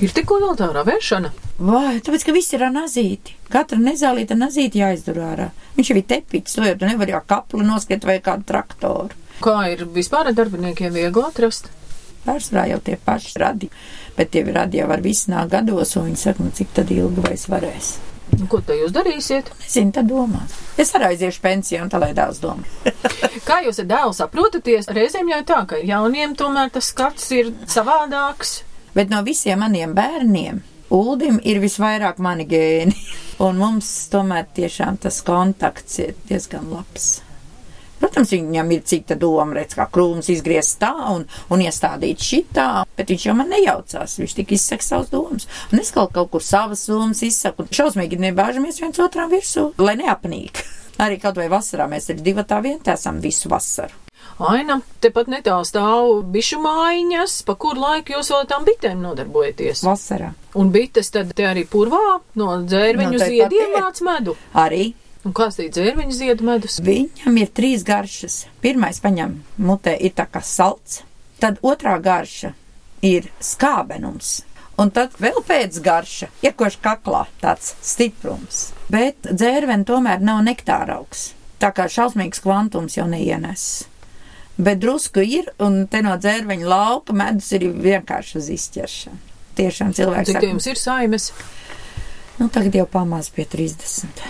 Ir 0.04 0.12
tikko 0.16 0.40
vēl 0.42 0.58
tā 0.58 0.68
ravēšana. 0.74 1.32
Vai, 1.62 2.00
tāpēc, 2.04 2.26
ka 2.26 2.34
viss 2.36 2.52
ir 2.56 2.66
ar 2.66 2.74
nazīti. 2.74 3.36
Katra 3.52 3.78
nezālīta 3.78 4.36
nazīti 4.36 4.82
jāizdur 4.82 5.22
ārā. 5.22 5.48
Viņš 5.78 5.92
jau 5.92 5.98
ir 6.00 6.08
tepīts, 6.10 6.58
to 6.58 6.66
jau 6.66 6.76
tu 6.76 6.90
nevari 6.90 7.14
jau 7.14 7.22
kapli 7.32 7.64
noskriet 7.64 8.04
vai 8.08 8.18
kādu 8.24 8.48
traktoru. 8.48 9.21
Kā 9.42 9.56
ir 9.72 9.86
vispār 9.94 10.30
ar 10.30 10.36
darbiniekiem 10.36 10.92
viegli 10.94 11.24
atrast? 11.24 11.70
Pārsvarā 12.22 12.68
jau 12.70 12.78
tie 12.86 12.96
paši 13.02 13.38
radi, 13.42 13.68
bet 14.16 14.30
tie 14.30 14.44
radi 14.46 14.78
jau 14.78 14.88
var 14.90 15.02
visu 15.02 15.32
nāk 15.32 15.50
gados, 15.56 15.96
un 15.98 16.10
viņi 16.10 16.20
saka, 16.20 16.44
nu 16.44 16.54
cik 16.54 16.74
tad 16.76 16.90
ilgi 16.94 17.24
vai 17.24 17.34
es 17.34 17.48
varēs. 17.50 17.92
Nu, 18.38 18.46
Ko 18.48 18.62
te 18.64 18.76
jūs 18.78 18.92
darīsiet? 18.94 19.50
Nezinu, 19.60 19.92
tad 19.92 20.08
domās. 20.08 20.54
Es 20.80 20.94
arī 20.96 21.10
aiziešu 21.12 21.42
pensijā, 21.42 21.82
un 21.84 21.90
tā 21.92 22.00
lai 22.00 22.12
dēls 22.16 22.40
domā. 22.40 22.64
Kā 23.48 23.60
jūs 23.66 23.82
ar 23.82 23.88
dēlu 23.90 24.14
saprotaties? 24.16 24.88
Reizēm 24.94 25.32
jau 25.34 25.42
tā, 25.48 25.62
ka 25.68 25.80
jauniem 25.82 26.36
tomēr 26.38 26.70
tas 26.72 26.92
skats 26.94 27.28
ir 27.34 27.50
savādāks. 27.66 28.60
Bet 28.96 29.10
no 29.12 29.24
visiem 29.26 29.60
maniem 29.64 29.96
bērniem 29.96 30.62
Uldim 30.92 31.38
ir 31.48 31.56
visvairāk 31.62 32.18
mani 32.20 32.44
gēni. 32.48 32.92
Un 33.44 33.56
mums 33.58 33.88
tomēr 34.12 34.44
tiešām 34.54 35.00
tas 35.00 35.22
kontakts 35.24 35.98
ir 36.04 36.16
diezgan 36.28 36.68
labs. 36.68 37.22
Protams, 38.02 38.32
viņam 38.34 38.72
ir 38.74 38.82
cita 38.90 39.14
doma, 39.14 39.54
redz, 39.60 39.76
kā 39.78 39.86
krūms 39.94 40.26
izgriezt 40.34 40.80
tā 40.82 40.90
un, 41.14 41.22
un 41.54 41.62
iestādīt 41.62 42.18
šitā, 42.26 42.66
bet 42.98 43.12
viņš 43.14 43.26
jau 43.28 43.34
man 43.38 43.52
nejaucās. 43.54 44.18
Viņš 44.18 44.36
tik 44.40 44.52
izsaka 44.58 44.82
savas 44.88 45.10
domas. 45.12 45.46
Un 45.70 45.78
es 45.80 45.94
kaut, 45.94 46.10
kaut 46.16 46.32
kur 46.34 46.42
savas 46.42 46.82
domas 46.90 47.22
izsaku. 47.22 47.68
Šausmīgi 47.70 48.18
nebāžamies 48.26 48.82
viens 48.82 48.98
otram 49.06 49.30
virsū, 49.32 49.68
lai 49.78 49.94
neapnīk. 50.02 50.64
Arī 51.02 51.16
kaut 51.22 51.38
vai 51.40 51.46
vasarā 51.50 51.86
mēs 51.90 52.10
ar 52.12 52.18
divu 52.20 52.42
tā 52.46 52.58
vien 52.62 52.82
te 52.82 52.92
esam 52.98 53.22
visu 53.22 53.48
vasaru. 53.52 53.94
Aina, 54.42 54.78
tepat 55.02 55.28
netālu 55.30 55.66
stāv 55.66 56.22
bišu 56.34 56.58
mājiņas, 56.62 57.34
pa 57.46 57.54
kur 57.60 57.78
laiku 57.78 58.14
jūs 58.16 58.30
vēl 58.32 58.46
tām 58.50 58.64
bitēm 58.66 59.02
nodarbojaties. 59.04 59.82
Vasarā. 59.86 60.32
Un 60.58 60.70
bites 60.74 61.10
tad 61.14 61.30
te 61.36 61.46
arī 61.46 61.62
purvā 61.68 62.18
no 62.40 62.48
dzērveņu 62.66 63.18
No, 63.18 63.26
ziediem 63.28 63.74
ir. 63.74 63.76
vāc 63.82 64.00
medu. 64.06 64.34
Arī 64.58 64.92
Un 65.22 65.34
kāds 65.36 65.60
ir 65.62 65.70
dzērveņu 65.70 66.16
ziedu 66.16 66.46
medus? 66.46 66.80
Viņam 66.82 67.36
ir 67.38 67.50
trīs 67.54 67.84
garšas. 67.86 68.46
Pirmais 68.62 68.98
paņem 69.02 69.36
mutē 69.62 69.94
ir 69.94 70.16
tā 70.18 70.26
kā 70.26 70.42
salds, 70.42 71.04
tad 71.38 71.60
otrā 71.62 71.94
garša 72.02 72.52
ir 73.06 73.28
skābenums. 73.42 74.40
Un 74.82 74.90
tad 74.90 75.14
vēl 75.20 75.38
pēc 75.46 75.78
garša 75.84 76.30
iekoš 76.42 76.80
kaklā 76.82 77.26
tāds 77.42 77.76
stiprums. 77.84 78.70
Bet 78.90 79.28
dzērveni 79.28 79.86
tomēr 79.86 80.24
nav 80.24 80.42
nektāraugs. 80.48 81.30
Tā 81.62 81.70
kā 81.76 81.86
šausmīgs 81.86 82.42
kvantums 82.42 82.96
jau 82.98 83.06
neienes. 83.06 83.84
Bet 84.58 84.80
drusku 84.82 85.22
ir, 85.22 85.52
un 85.62 85.84
te 85.90 86.02
no 86.04 86.16
dzērveņa 86.18 86.66
lauka 86.68 87.14
medus 87.16 87.52
ir 87.54 87.68
vienkārši 87.70 88.40
uz 88.40 88.50
izķeršanu. 88.56 89.20
Tiešām 89.56 89.92
cilvēks 89.94 90.30
Cik 90.30 90.36
saka, 90.36 90.42
te 90.42 90.50
jums 90.50 90.66
ir 90.66 90.80
saimes? 90.80 91.28
Nu 92.38 92.48
tagad 92.52 92.74
jau 92.80 92.86
pamāz 92.90 93.30
pie 93.34 93.44
30. 93.48 94.22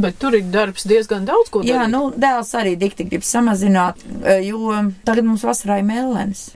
Bet 0.00 0.18
tur 0.22 0.36
ir 0.38 0.46
darbs 0.54 0.86
diezgan 0.86 1.26
daudz 1.26 1.50
ko 1.50 1.64
Jā, 1.66 1.82
darīt. 1.82 1.94
nu, 1.94 2.02
dēls 2.14 2.54
arī 2.54 2.76
dikti 2.78 3.08
grib 3.10 3.26
samazināt, 3.26 3.98
e, 4.22 4.38
jo 4.46 4.70
tagad 5.04 5.26
mums 5.26 5.44
vasarā 5.46 5.80
ir 5.82 5.88
melens. 5.90 6.50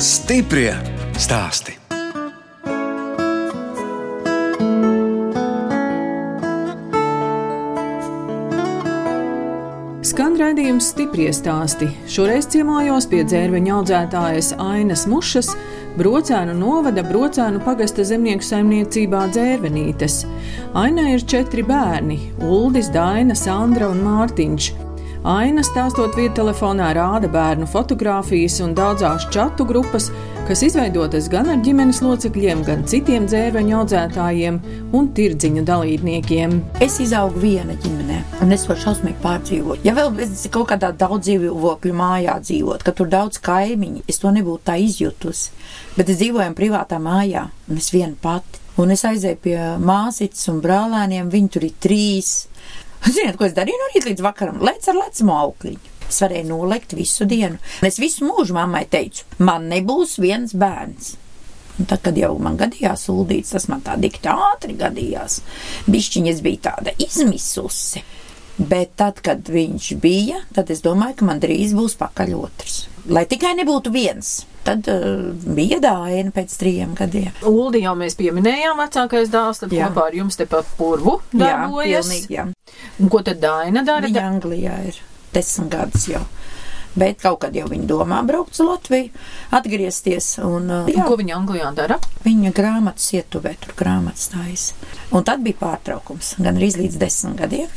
Stiprie 0.00 0.74
stāsti. 1.20 1.79
Raidījums 10.40 10.90
stipri 10.92 11.28
stāsti. 11.34 11.90
Šoreiz 12.08 12.48
ciemojos 12.52 13.06
pie 13.10 13.20
dzērveņa 13.28 13.72
audzētājas 13.76 14.50
Ainas 14.62 15.04
Mušas, 15.10 15.52
brocēnu 15.98 16.54
novada 16.56 17.04
brocēnu 17.06 17.60
pagasta 17.66 18.06
zemnieku 18.08 18.46
saimniecībā 18.46 19.26
dzērvenītes. 19.34 20.22
Ainai 20.80 21.14
ir 21.16 21.26
četri 21.28 21.64
bērni- 21.66 22.20
Uldis, 22.56 22.88
Daina, 22.94 23.34
Sandra 23.34 23.90
un 23.92 24.00
Mārtiņš. 24.06 24.89
Aina 25.20 25.60
stāstot 25.60 26.14
viedtelefonā 26.16 26.94
rāda 26.96 27.28
bērnu 27.28 27.66
fotogrāfijas 27.68 28.54
un 28.64 28.70
daudzās 28.72 29.26
čatu 29.28 29.66
grupas, 29.68 30.06
kas 30.48 30.62
izveidotas 30.64 31.26
gan 31.28 31.50
ar 31.52 31.58
ģimenes 31.60 31.98
locekļiem, 32.00 32.62
gan 32.64 32.86
citiem 32.88 33.26
dzērveņu 33.28 33.74
audzētājiem 33.82 34.56
un 34.96 35.10
tirdziņu 35.12 35.66
dalībniekiem. 35.68 36.54
Es 36.80 36.96
izaugu 37.04 37.42
viena 37.42 37.76
ģimenē, 37.84 38.22
un 38.40 38.56
es 38.56 38.64
to 38.64 38.78
šausmīgi 38.80 39.20
pārdzīvoju. 39.20 39.84
Ja 39.84 39.92
vēl 39.98 40.22
es 40.24 40.46
kaut 40.48 40.70
kādā 40.72 40.94
daudz 40.96 41.28
dzīvokļu 41.28 41.92
mājā 42.00 42.38
dzīvot, 42.40 42.86
ka 42.86 42.96
tur 42.96 43.12
daudz 43.12 43.42
kaimiņu, 43.44 44.06
es 44.08 44.22
to 44.24 44.32
nebūtu 44.32 44.70
tā 44.72 44.80
izjutusi. 44.80 45.52
Bet 45.98 46.08
es 46.08 46.22
dzīvoju 46.22 46.56
privātā 46.56 46.96
mājā, 46.96 47.44
un 47.68 47.76
es 47.76 47.92
viena 47.92 48.16
pati. 48.24 48.64
Un 48.80 48.94
es 48.94 49.02
aizēju 49.04 49.36
pie 49.44 49.56
māsītes 49.84 50.46
un 50.48 50.62
brālēniem, 50.64 51.28
viņi 51.28 51.50
tur 51.52 51.66
ir 51.66 51.76
trīs. 51.84 52.30
Ziniet, 53.06 53.38
ko 53.38 53.46
es 53.48 53.56
darīju 53.56 53.80
no 53.80 53.88
rīta 53.94 54.10
līdz 54.10 54.24
vakaram? 54.24 54.60
Lec 54.64 54.86
ar 54.90 54.98
lecumu 54.98 55.34
aukliņu. 55.38 55.96
Es 56.10 56.18
varēju 56.24 56.48
nolikt 56.50 56.94
visu 56.98 57.24
dienu. 57.30 57.60
Es 57.86 58.00
visu 58.02 58.26
mūžu 58.26 58.56
mammai 58.56 58.84
teicu, 58.90 59.24
man 59.38 59.68
nebūs 59.70 60.18
viens 60.22 60.54
bērns. 60.58 61.14
Un 61.80 61.86
tad, 61.88 62.02
kad 62.04 62.18
jau 62.18 62.34
man 62.42 62.58
gadījās 62.60 63.06
uldīts, 63.08 63.54
tas 63.54 63.68
man 63.70 63.80
tā 63.86 63.94
dikti 64.00 64.28
ātri 64.28 64.74
gadījās. 64.76 65.38
Bišķiņas 65.88 66.42
bija 66.44 66.64
tāda 66.66 66.92
izmisusi. 67.00 68.02
Bet 68.60 68.98
tad, 69.00 69.22
kad 69.24 69.48
viņš 69.48 69.86
bija, 70.02 70.42
tad 70.52 70.68
es 70.74 70.82
domāju, 70.84 71.20
ka 71.22 71.28
man 71.30 71.40
drīz 71.40 71.72
būs 71.78 71.96
pakaļ 71.96 72.34
otrs. 72.36 72.82
Lai 73.08 73.24
tikai 73.30 73.54
nebūtu 73.56 73.94
viens. 73.94 74.42
Tad 74.64 74.88
uh, 74.92 75.30
bija 75.56 75.78
dāina 75.80 76.32
pēc 76.36 76.52
trījiem 76.60 76.90
gadiem. 76.98 77.30
Uldi 77.48 77.80
jau 77.86 77.94
mēs 77.96 78.16
pieminējām, 78.18 78.76
vecākais 78.82 79.30
dēls, 79.32 79.62
tad 79.62 79.72
Jā. 79.72 79.88
kopā 79.88 80.08
ar 80.10 80.16
jums 80.18 80.36
tepat 80.36 80.68
purvu 80.76 81.14
Jā, 81.32 81.38
darbojas. 81.46 82.10
pilnīgi, 82.10 82.34
jā. 82.36 82.44
Un 83.00 83.08
ko 83.12 83.22
tad 83.24 83.40
Daina 83.40 83.82
dara? 83.86 84.04
Viņa 84.10 84.26
Anglijā 84.28 84.74
ir 84.90 84.98
desmit 85.32 85.70
gadus 85.72 86.04
jau. 86.12 86.20
Bet 87.00 87.20
kaut 87.22 87.38
kad 87.44 87.54
jau 87.54 87.68
viņa 87.70 87.86
domā 87.86 88.18
braukt 88.26 88.52
uz 88.58 88.60
Latviju, 88.66 89.12
atgriezties. 89.54 90.32
Un, 90.42 90.66
uh, 90.68 90.84
Un 90.84 90.92
jā, 90.92 91.04
ko 91.06 91.16
viņa 91.20 91.36
Anglijā 91.38 91.70
dara? 91.78 91.96
Viņa 92.26 92.52
grāmatas 92.56 93.06
ietuvē, 93.14 93.54
tur 93.62 93.76
grāmatas 93.78 94.28
taisa. 94.34 94.74
Un 95.14 95.24
tad 95.24 95.40
bija 95.46 95.56
pārtraukums, 95.62 96.34
gan 96.42 96.58
arī 96.60 96.72
līdz 96.82 96.98
desmit 97.00 97.38
gadiem. 97.40 97.70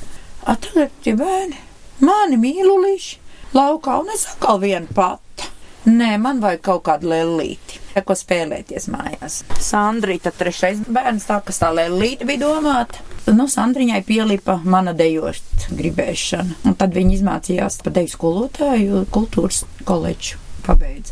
Tagad 0.43 0.91
tie 1.06 1.13
bērni, 1.15 1.56
mani 2.04 2.41
mīluliši, 2.41 3.19
laukā, 3.56 4.02
un 4.04 4.10
es 4.12 4.26
atkal 4.34 4.60
viena 4.60 4.89
pati. 4.98 5.48
Nē, 5.84 6.13
man 6.15 6.38
vajag 6.39 6.62
kaut 6.63 6.86
kādu 6.86 7.10
lēlīti, 7.12 7.82
ko 8.08 8.15
spēlēties 8.15 8.86
mājās. 8.93 9.41
Sandrija, 9.60 10.30
tad 10.30 10.38
trešais 10.39 10.86
bērns, 10.88 11.26
tā 11.28 11.41
kas 11.43 11.60
tā 11.60 11.74
lēlīte 11.76 12.28
bija 12.30 12.46
domāta. 12.46 13.04
Nu, 13.28 13.50
Sandriņai 13.52 14.00
pielipa 14.08 14.62
mana 14.63 14.93
dejošt 14.96 15.67
gribēšana. 15.76 16.62
Un 16.67 16.78
tad 16.80 16.96
viņa 16.96 17.17
izmācījās 17.17 17.82
par 17.84 17.98
deju 17.98 18.13
skolotāju 18.13 19.04
kultūras 19.12 19.65
koledžu 19.84 20.39
pabeidz. 20.63 21.12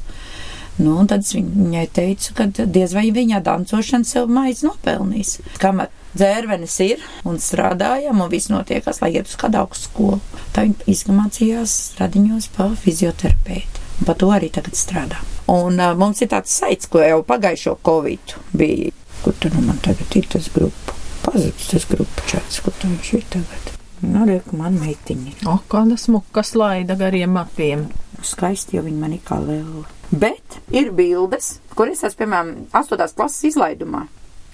Nu, 0.79 0.95
un 1.01 1.11
tad 1.11 1.27
viņai 1.27 1.85
teicu, 1.91 2.31
ka 2.37 2.47
diez 2.63 2.95
vai 2.95 3.09
viņa 3.11 3.43
dancošana 3.43 4.07
sev 4.07 4.31
maiz 4.31 4.63
nopelnīs. 4.63 5.35
Kamēr 5.59 5.91
dzērvenis 6.15 6.79
ir 6.87 7.03
un 7.27 7.43
strādājam, 7.43 8.23
un 8.23 8.31
viss 8.31 8.51
notiekās, 8.51 9.03
lai 9.03 9.11
iet 9.17 9.27
uz 9.27 9.35
kādu 9.39 9.65
augstu 9.65 9.91
skolu. 9.91 10.23
Tā 10.55 10.63
viņa 10.67 10.89
izmācījās 10.95 11.77
radiņos 11.99 12.51
pa 12.55 12.71
fizioterapeitu. 12.87 13.80
Par 14.05 14.17
to 14.17 14.31
arī 14.33 14.49
tagad 14.53 14.77
strādā. 14.77 15.19
Un 15.51 15.77
uh, 15.77 15.91
mums 15.97 16.21
ir 16.23 16.31
tāds 16.31 16.53
saits, 16.61 16.89
ko 16.89 17.03
jau 17.03 17.21
pagājušo 17.27 17.75
covid 17.85 18.35
bija. 18.57 18.93
Kur 19.21 19.35
tad 19.37 19.53
nu 19.53 19.61
man 19.67 19.77
tagad 19.85 20.15
ir 20.17 20.25
tas 20.31 20.47
grupa? 20.53 20.95
Pazudis 21.21 21.67
tas 21.69 21.85
grupa 21.89 22.25
čats, 22.29 22.61
kur 22.65 22.73
tam 22.81 22.95
viņš 22.95 23.11
ir 23.19 23.27
tagad. 23.35 23.71
Nu, 24.01 24.23
re, 24.25 24.39
man 24.57 24.79
meitiņa. 24.81 25.43
O, 25.51 25.59
kāda 25.69 25.97
smuka 26.01 26.41
slaida 26.45 26.97
gariem 26.97 27.35
matiem. 27.37 27.85
skaisti, 28.25 28.77
jo 28.77 28.83
viņi 28.85 28.99
man 29.01 29.13
ir 29.13 29.21
kā 29.25 29.39
liela. 29.41 29.83
Bet 30.11 30.59
ir 30.69 30.91
bildes, 30.93 31.55
kur 31.73 31.89
es 31.89 32.03
esmu, 32.03 32.19
piemēram, 32.19 32.49
8. 32.73 33.05
klases 33.17 33.47
izlaidumā, 33.49 34.03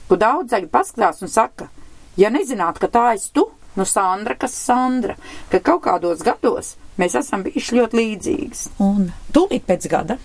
kur 0.08 0.20
daudz 0.22 0.54
zaļi 0.54 0.70
paskatās 0.72 1.20
un 1.26 1.32
saka, 1.32 1.68
ja 2.16 2.32
nezinātu, 2.32 2.80
ka 2.84 2.88
tā 2.94 3.06
esi 3.16 3.34
tu, 3.36 3.44
nu 3.76 3.86
Sandra, 3.86 4.38
kas 4.40 4.56
Sandra, 4.56 5.18
ka 5.52 5.60
kaut 5.60 5.84
kādos 5.84 6.24
gados 6.24 6.76
mēs 7.02 7.18
esam 7.20 7.46
bijuši 7.46 7.78
ļoti 7.80 8.00
līdzīgas. 8.02 8.64
Un 8.84 9.12
tūlīt 9.36 9.68
pēc 9.68 9.88
gada, 9.92 10.18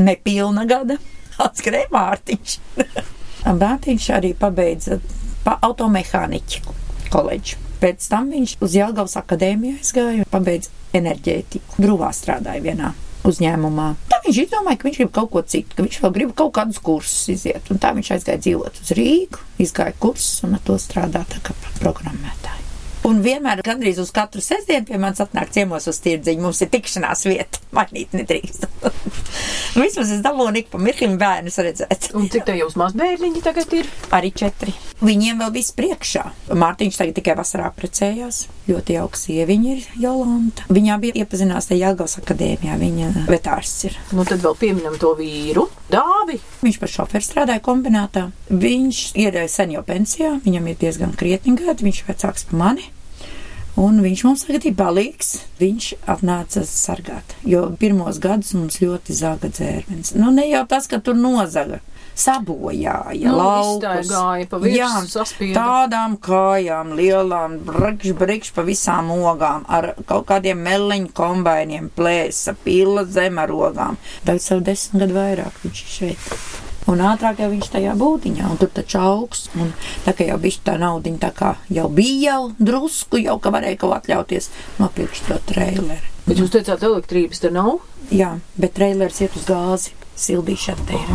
nepilna 0.00 0.66
gada, 0.68 0.98
atskrēja 1.46 1.92
Mārtiņš. 1.94 2.58
Mārtiņš 3.62 4.10
arī 4.16 4.34
pabeidza 4.38 5.00
pa 5.46 5.58
automehāniķu 5.66 6.76
koledžu. 7.12 7.62
Pēc 7.80 8.06
tam 8.08 8.30
viņš 8.32 8.56
uz 8.64 8.74
Jelgavas 8.74 9.18
akadēmiju 9.20 9.80
aizgāja 9.82 10.24
un 10.24 10.30
pabeidza 10.32 10.72
enerģētiku. 10.96 11.76
Brūvā 11.82 12.08
strādāja 12.16 12.64
vienā 12.64 12.94
uzņēmumā. 13.26 13.88
Tā 14.10 14.20
viņš 14.24 14.40
izdomāja, 14.44 14.80
ka 14.80 14.88
viņš 14.88 15.00
grib 15.00 15.12
kaut 15.14 15.32
ko 15.34 15.42
citu, 15.46 15.76
ka 15.76 15.84
viņš 15.86 15.98
vēl 16.04 16.14
grib 16.16 16.34
kaut 16.38 16.54
kādus 16.56 16.80
kursus 16.82 17.28
iziet. 17.34 17.70
Un 17.72 17.82
tā 17.82 17.92
viņš 17.96 18.12
aizgāja 18.16 18.42
dzīvot 18.42 18.82
uz 18.82 18.92
Rīgu, 18.96 19.42
izgāja 19.62 19.96
kursus 20.00 20.44
un 20.46 20.56
ar 20.58 20.64
to 20.66 20.78
strādā 20.80 21.26
kā 21.34 21.56
programmētāji. 21.80 22.65
Un 23.06 23.20
vienmēr, 23.22 23.60
gandrīz 23.66 24.00
uz 24.02 24.10
katru 24.14 24.40
sestdienu, 24.42 24.86
pie 24.88 24.98
manis 24.98 25.20
atnāk 25.22 25.52
ciemos 25.54 25.86
uz 25.90 26.00
tirdziņu. 26.02 26.42
Mums 26.42 26.62
ir 26.64 26.72
tikšanās 26.72 27.26
vieta, 27.28 27.60
mainīt 27.76 28.16
nedrīkst. 28.16 28.66
Vismaz 29.76 30.10
es 30.14 30.22
dabūju 30.24 30.62
ik 30.62 30.70
pa 30.72 30.80
mirklim 30.80 31.18
bērnus 31.20 31.58
redzēt. 31.60 32.10
Un 32.16 32.30
cik 32.32 32.46
te 32.48 32.56
jūs 32.56 32.78
mazbērniņi 32.80 33.42
tagad 33.44 33.74
ir? 33.76 33.88
Arī 34.16 34.32
četri. 34.32 34.72
Viņiem 35.04 35.42
vēl 35.42 35.52
viss 35.52 35.74
priekšā. 35.76 36.22
Mārtiņš 36.56 37.00
tagad 37.02 37.18
tikai 37.18 37.34
vasarā 37.36 37.68
precējās. 37.76 38.46
Ļoti 38.70 38.96
jauka 38.96 39.20
sieviņa 39.20 39.74
ir 39.74 39.84
Jolanta. 40.00 40.64
Viņā 40.72 40.96
bija 41.02 41.20
iepazinās 41.20 41.68
te 41.68 41.76
Jāgals 41.76 42.16
akadēmijā. 42.22 42.78
Viņa 42.80 43.26
vetārs 43.28 43.74
ir. 43.90 43.98
Nu 44.16 44.24
tad 44.26 44.40
vēl 44.42 44.56
pieminam 44.58 44.96
to 45.00 45.12
vīru, 45.18 45.66
dāvi. 45.92 46.40
Viņš 46.64 46.78
par 46.82 46.92
šoferu 46.92 47.24
strādāja 47.24 47.62
kombinātā. 47.64 48.28
Viņš 48.50 49.00
ir 49.22 49.38
sen 49.52 49.74
jau 49.76 49.84
pensijā, 49.86 50.36
viņam 50.44 50.68
ir 50.70 50.78
diezgan 50.80 51.16
krietni 51.18 51.56
gadi, 51.58 51.86
viņš 51.86 52.02
ir 52.02 52.12
vecāks 52.12 52.46
par 52.50 52.60
mani. 52.62 52.90
Un 53.76 54.00
viņš 54.00 54.22
mums 54.24 54.46
tagad 54.48 54.64
ir 54.64 54.76
palīgs. 54.78 55.34
Viņš 55.60 55.90
atnāca 56.08 56.62
sargāt, 56.68 57.36
jo 57.44 57.66
pirmos 57.80 58.20
gadus 58.24 58.54
mums 58.56 58.80
ļoti 58.80 59.16
zaga 59.16 59.50
dzērvens. 59.52 60.14
Nu, 60.16 60.30
ne 60.32 60.46
jau 60.48 60.64
tas, 60.70 60.88
ka 60.88 61.02
tur 61.04 61.18
nozaga. 61.18 61.82
Sabojāja, 62.16 63.28
Nu, 63.30 63.36
laukus. 63.36 64.08
virsmu, 64.62 64.72
Jā, 64.72 64.88
saspieda. 65.12 65.60
tādām 65.60 66.16
kājām, 66.18 66.94
lielām, 66.96 67.58
brikš, 67.68 68.12
brikš 68.18 68.52
pa 68.56 68.62
visām 68.62 69.10
ogām, 69.12 69.64
ar 69.68 69.94
kaut 70.06 70.26
kādiem 70.26 70.56
meleņu 70.64 71.12
kombainiem, 71.12 71.90
plēsa, 71.96 72.54
pila 72.64 73.04
zemarogām. 73.04 73.96
Tagad 74.24 74.40
savu 74.42 74.60
desmit 74.64 75.02
gadu 75.04 75.14
vairāk 75.18 75.60
viņš 75.64 75.82
ir 75.84 75.92
šeit. 75.98 76.30
Un 76.86 77.00
ātrāk 77.02 77.40
jau 77.42 77.48
viņš 77.50 77.68
tajā 77.74 77.92
būdiņā, 77.98 78.44
un 78.46 78.58
tur 78.60 78.68
taču 78.70 79.00
augs. 79.02 79.48
Un 79.58 79.72
tā 80.06 80.12
kā 80.14 80.28
jau 80.28 80.38
bija 80.38 80.62
tā 80.68 80.76
naudiņa, 80.78 81.18
tā 81.18 81.32
kā 81.34 81.56
jau 81.74 81.88
bija 81.90 82.30
jau 82.30 82.52
drusku, 82.62 83.18
jau 83.18 83.38
ka 83.42 83.50
varēja 83.50 83.80
kaut 83.80 83.90
ko 83.90 83.96
atļauties 83.98 84.48
nopirkt 84.78 85.26
to 85.26 85.38
traileri. 85.50 85.98
Bet 86.26 86.38
jūs 86.38 86.54
teicāt, 86.54 86.82
elektrības 86.86 87.42
te 87.42 87.50
nav? 87.50 87.80
Jā, 88.14 88.36
bet 88.58 88.74
trailers 88.78 89.18
iet 89.20 89.34
uz 89.38 89.44
gāzi. 89.50 89.95
Sildīšana 90.16 90.86
te 90.88 90.96
ir. 90.96 91.10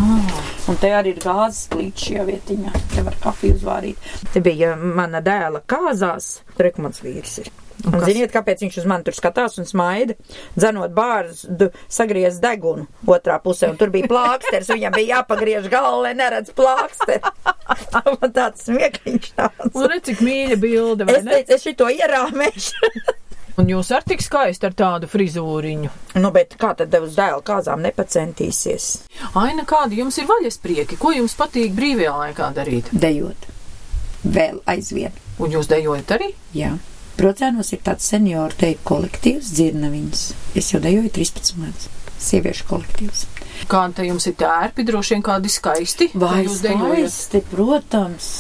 Un 0.70 0.78
te 0.82 0.92
arī 0.94 1.16
ir 1.16 1.24
gāzes 1.24 1.66
plīts 1.72 2.06
šajā 2.10 2.26
vietiņā. 2.28 2.74
Te 2.94 3.02
var 3.08 3.16
kafiju 3.24 3.58
uzvārīt. 3.58 4.12
Te 4.34 4.44
bija 4.46 4.76
mana 4.78 5.24
dēla 5.26 5.64
kāzās. 5.70 6.36
Tur 6.58 6.70
ir 6.70 6.78
mans 6.86 7.02
vīrs. 7.02 7.40
Ir. 7.42 7.50
Un 7.82 7.96
kas? 7.96 8.04
ziniet, 8.06 8.30
kāpēc 8.30 8.60
viņš 8.62 8.76
uz 8.78 8.86
mani 8.86 9.08
tur 9.08 9.16
skatās 9.18 9.56
un 9.58 9.66
smaida? 9.66 10.14
Dzenot 10.54 10.92
bārzu, 10.94 11.72
sagriez 11.90 12.38
degunu 12.44 12.86
otrā 13.10 13.40
pusē, 13.42 13.72
un 13.74 13.80
tur 13.80 13.90
bija 13.90 14.06
plāksters. 14.12 14.70
Viņam 14.70 14.94
bija 15.00 15.16
jāpagriež 15.18 15.66
galva, 15.74 16.04
lai 16.06 16.12
neredz 16.20 16.54
plāksteri. 16.54 17.34
Man 18.22 18.36
tāds 18.38 18.68
smieklīgs 18.68 19.34
tāds. 19.34 19.74
Un 19.74 19.90
redz, 19.90 20.12
cik 20.12 20.22
mīļa 20.28 20.60
bilde, 20.62 21.10
vai 21.10 21.18
Es 21.18 21.26
ne? 21.26 21.40
teicu, 21.40 21.58
es 21.58 21.66
šito 21.66 21.90
ierāmēšu. 21.90 22.94
Un 23.62 23.68
jūs 23.70 23.92
ar 23.94 24.02
tik 24.02 24.24
skaisti 24.26 24.66
ar 24.66 24.74
tādu 24.74 25.06
frizūriņu. 25.06 25.90
nu, 26.18 26.30
bet 26.34 26.56
kā 26.58 26.72
tad 26.78 26.96
uz 26.98 27.14
dēla 27.14 27.44
kāzām 27.46 27.84
nepacentīsies? 27.86 28.88
Aina, 29.38 29.68
kādi 29.70 30.00
jums 30.00 30.18
ir 30.18 30.26
vaļasprieki? 30.32 30.98
Ko 30.98 31.12
jums 31.14 31.36
patīk 31.38 31.76
brīvajā 31.78 32.16
laikā 32.24 32.48
darīt? 32.56 32.90
Dejot. 32.90 33.46
Vēl 34.26 34.64
aizvien. 34.66 35.14
Un 35.38 35.54
jūs 35.54 35.70
dejojat 35.70 36.16
arī? 36.18 36.32
Jā. 36.58 36.72
Brocēnos 37.20 37.70
ir 37.76 37.84
tāds 37.86 38.08
senioru 38.10 38.58
teju 38.58 38.80
kolektīvs, 38.88 39.54
dzirnaviņas. 39.54 40.24
Es 40.58 40.72
jau 40.74 40.82
dejoju 40.82 41.12
13 41.20 41.62
gadus. 41.62 41.90
Sieviešu 42.22 42.66
kolektīvs. 42.70 43.26
Kādi 43.70 44.00
te 44.00 44.08
jums 44.08 44.26
ir 44.26 44.40
tērpi, 44.42 44.88
droši 44.90 45.20
vien 45.20 45.26
kādi 45.26 45.54
skaisti? 45.54 46.10
Vai 46.18 46.48
jūs 46.48 46.64
dejojat? 46.66 47.14
skaisti, 47.14 47.44
protams. 47.54 48.32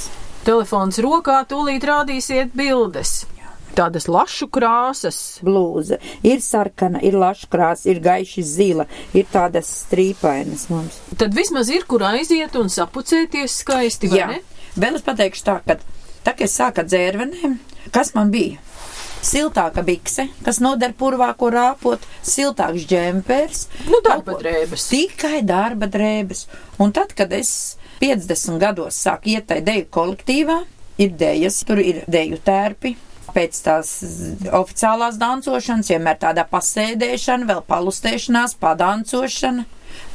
Telefons 0.49 0.97
rokā, 1.05 1.43
tūlīt 1.45 1.85
rādīsiet 1.85 2.57
bildes. 2.57 3.19
Tādas 3.77 4.07
lašu 4.11 4.47
krāsas. 4.51 5.17
Blūze 5.45 5.97
ir 6.27 6.41
sarkana, 6.43 6.99
ir 7.07 7.15
laškrās, 7.19 7.85
ir 7.87 8.01
gaiši 8.03 8.43
zila, 8.43 8.85
ir 9.15 9.25
tādas 9.31 9.69
strīpainas 9.85 10.67
mums. 10.73 10.97
Tad 11.17 11.33
vismaz 11.37 11.69
ir, 11.71 11.85
kur 11.87 12.03
aiziet 12.09 12.55
un 12.59 12.67
sapucēties 12.73 13.59
skaisti, 13.63 14.09
vai 14.11 14.19
Jā, 14.19 14.27
ne? 14.33 14.41
vēl 14.75 14.99
es 14.99 15.05
pateikšu 15.07 15.45
tā, 15.47 15.59
ka 15.65 15.77
tā, 15.79 16.33
kad 16.35 16.43
es 16.47 16.57
sāku 16.59 16.83
dzērvenēm, 16.87 17.55
kas 17.95 18.13
man 18.17 18.31
bija? 18.33 18.59
Siltāka 19.21 19.83
bikse, 19.85 20.23
kas 20.41 20.57
noder 20.63 20.95
purvāko 20.97 21.51
rāpot, 21.53 22.01
siltāks 22.25 22.87
džempers. 22.89 23.67
Nu, 23.85 23.99
darba 24.01 24.33
ko- 24.33 24.39
drēbes. 24.41 24.87
Tikai 24.89 25.43
darba 25.45 25.85
drēbes. 25.93 26.47
Un 26.81 26.91
tad, 26.91 27.13
kad 27.13 27.31
es 27.37 27.77
50 28.01 28.57
gados 28.63 28.97
sāku 28.97 29.29
iet 29.35 29.45
tajā 29.51 29.61
deju 29.67 29.85
kolektīvā, 29.93 30.55
ir 31.05 31.13
dējas, 31.21 31.59
tur 31.69 31.77
ir 31.85 32.01
deju 32.09 32.39
tērpi. 32.41 32.95
Pēc 33.35 33.59
tās 33.65 33.91
oficiālās 34.51 35.19
dancošanas, 35.21 35.91
vienmēr 35.93 36.19
tādā 36.21 36.43
pasēdēšana, 36.51 37.47
vēl 37.49 37.61
palustēšanās, 37.69 38.57
padancošana. 38.61 39.65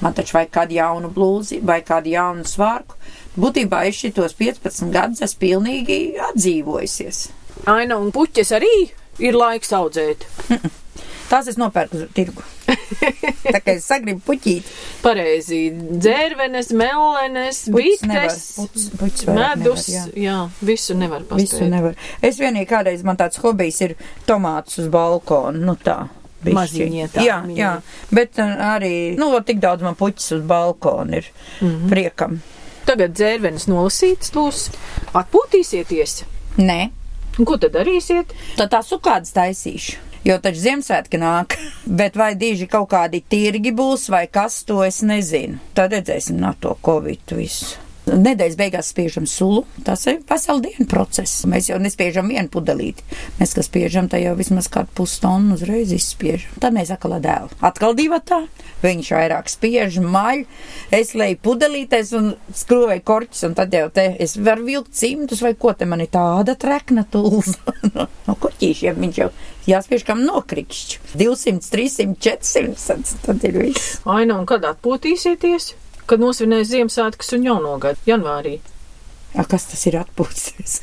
Man 0.00 0.16
taču 0.16 0.38
vajag 0.38 0.52
kādu 0.52 0.76
jaunu 0.76 1.10
blūzi 1.12 1.60
vai 1.64 1.80
kādu 1.84 2.12
jaunu 2.12 2.46
svārku. 2.48 2.96
Būtībā 3.36 3.82
es 3.88 4.00
šitos 4.00 4.36
15 4.38 4.92
gadus 4.92 5.24
esmu 5.24 5.42
pilnīgi 5.42 6.00
atdzīvojusies. 6.30 7.26
Aina 7.72 8.00
un 8.00 8.12
puķes 8.12 8.52
arī 8.56 8.72
ir 9.20 9.36
laiks 9.36 9.72
audzēt. 9.76 10.28
Tās 11.30 11.48
es 11.50 11.56
nopērku 11.58 12.04
tirgu. 12.14 12.42
Tā 13.54 13.58
kā 13.62 13.74
es 13.76 13.86
sagribu 13.88 14.20
puķīt, 14.26 14.66
Pareizi. 15.02 15.60
Dzērvenes, 15.74 16.70
nevar. 16.76 17.66
bites, 17.74 18.92
Puķis, 19.00 19.26
medus. 19.30 19.88
nevar, 19.88 19.88
jā. 19.90 20.04
Jā, 20.26 20.36
visu 20.62 20.94
nevar 20.98 21.24
Visu 21.32 21.56
paspēt. 21.56 21.70
nevar. 21.70 21.96
Es 22.22 22.38
vienīgi 22.42 22.68
kādreiz 22.70 23.02
man 23.06 23.18
tāds 23.18 23.40
hobijs 23.42 23.80
ir 23.86 23.96
tomātus 24.26 24.78
uz 24.84 24.88
balkona. 24.92 25.58
Nu 25.58 25.76
tā. 25.76 26.06
bišķi. 26.46 26.54
Maziņie 26.54 27.06
tā, 27.10 27.22
Jā, 27.26 27.40
mini. 27.42 27.58
jā. 27.58 27.72
Bet 28.14 28.38
uh, 28.38 28.52
arī, 28.76 29.16
nu, 29.18 29.32
tik 29.42 29.58
daudz 29.58 29.82
man 29.82 29.96
puķis 29.98 30.36
uz 30.36 30.42
balkona 30.46 31.16
ir 31.16 31.26
mm. 31.60 31.66
-hmm. 31.68 31.88
priekam. 31.90 32.40
Tagad 32.86 33.16
dzērvenes 33.18 33.66
nolasītas 33.66 34.30
būs. 34.30 34.68
Atpūtīsieties. 35.14 36.22
Nē, 36.58 36.90
Un 37.38 37.44
ko 37.44 37.56
tad 37.60 37.72
darīsiet? 37.74 38.30
tad 38.56 38.70
tā 38.72 38.78
sukādas 38.82 39.32
taisīšu. 39.36 39.96
Jo 40.26 40.40
taču 40.42 40.58
Ziemassvētki 40.64 41.20
nāk, 41.22 41.54
bet 42.00 42.18
vai 42.18 42.32
diži 42.38 42.66
kaut 42.70 42.90
kādi 42.90 43.22
tirgi 43.22 43.70
būs 43.76 44.08
vai 44.10 44.26
kas, 44.26 44.64
to 44.66 44.82
es 44.86 45.02
nezinu. 45.06 45.60
Tad 45.76 45.94
redzēsim 45.94 46.40
no 46.42 46.54
to 46.60 46.74
Covid 46.86 47.36
visu. 47.38 47.85
Nedēļas 48.06 48.54
beigās 48.58 48.92
spiežam 48.92 49.24
sulu. 49.26 49.64
Tas 49.86 50.04
ir 50.06 50.20
vesela 50.28 50.62
diena 50.62 50.86
process. 50.86 51.42
Mēs 51.50 51.70
jau 51.72 51.78
nespiežam 51.82 52.28
vienu 52.30 52.46
pudelīti. 52.52 53.02
Mēs, 53.40 53.54
kas 53.56 53.66
spiežam, 53.66 54.06
tā 54.10 54.20
jau 54.22 54.36
vismaz 54.38 54.68
kādu 54.70 54.92
pustonu 54.94 55.56
uzreiz 55.56 55.90
izspiežam. 55.96 56.54
Tad 56.62 56.76
mēs 56.76 56.92
atkal 56.94 57.16
dēlu. 57.22 57.50
Atkal 57.66 57.96
divi 57.98 58.20
tā. 58.26 58.44
Viņš 58.84 59.10
vairāk 59.16 59.50
spiež, 59.50 59.98
maļ. 60.04 60.44
Es 60.94 61.14
leju 61.18 61.40
pudelītes 61.42 62.12
un 62.14 62.34
skrūvēju 62.54 63.02
korķus, 63.06 63.42
un 63.48 63.56
tad 63.58 63.74
jau 63.74 63.88
te 63.94 64.06
es 64.22 64.36
varu 64.38 64.68
vilkt 64.68 64.94
cimtus 64.94 65.42
vai 65.42 65.56
ko 65.58 65.72
te 65.74 65.88
man 65.88 66.04
ir 66.04 66.12
tāda 66.14 66.54
trekna 66.54 67.06
tūlza. 67.10 67.74
no, 67.94 68.06
no 68.28 68.36
korķīšiem 68.38 69.00
viņš 69.02 69.18
jau 69.24 69.30
jāspiež 69.66 70.06
kam 70.06 70.22
nokrikšķi. 70.28 71.02
200, 71.18 71.72
300, 71.72 72.14
400, 72.22 73.18
tad 73.26 73.48
ir 73.48 73.58
viss. 73.64 73.98
Aina, 74.06 74.38
un 74.38 74.46
kad 74.46 74.66
atpūtīsieties? 74.70 75.72
Kad 76.06 76.22
nosvinēs 76.22 76.70
Ziemassvētkus 76.70 77.34
un 77.34 77.46
jauno 77.48 77.74
gadu, 77.82 77.98
janvārī. 78.06 78.60
A, 79.34 79.44
kas 79.44 79.66
tas 79.72 79.82
ir 79.90 79.98
atpūsties? 79.98 80.80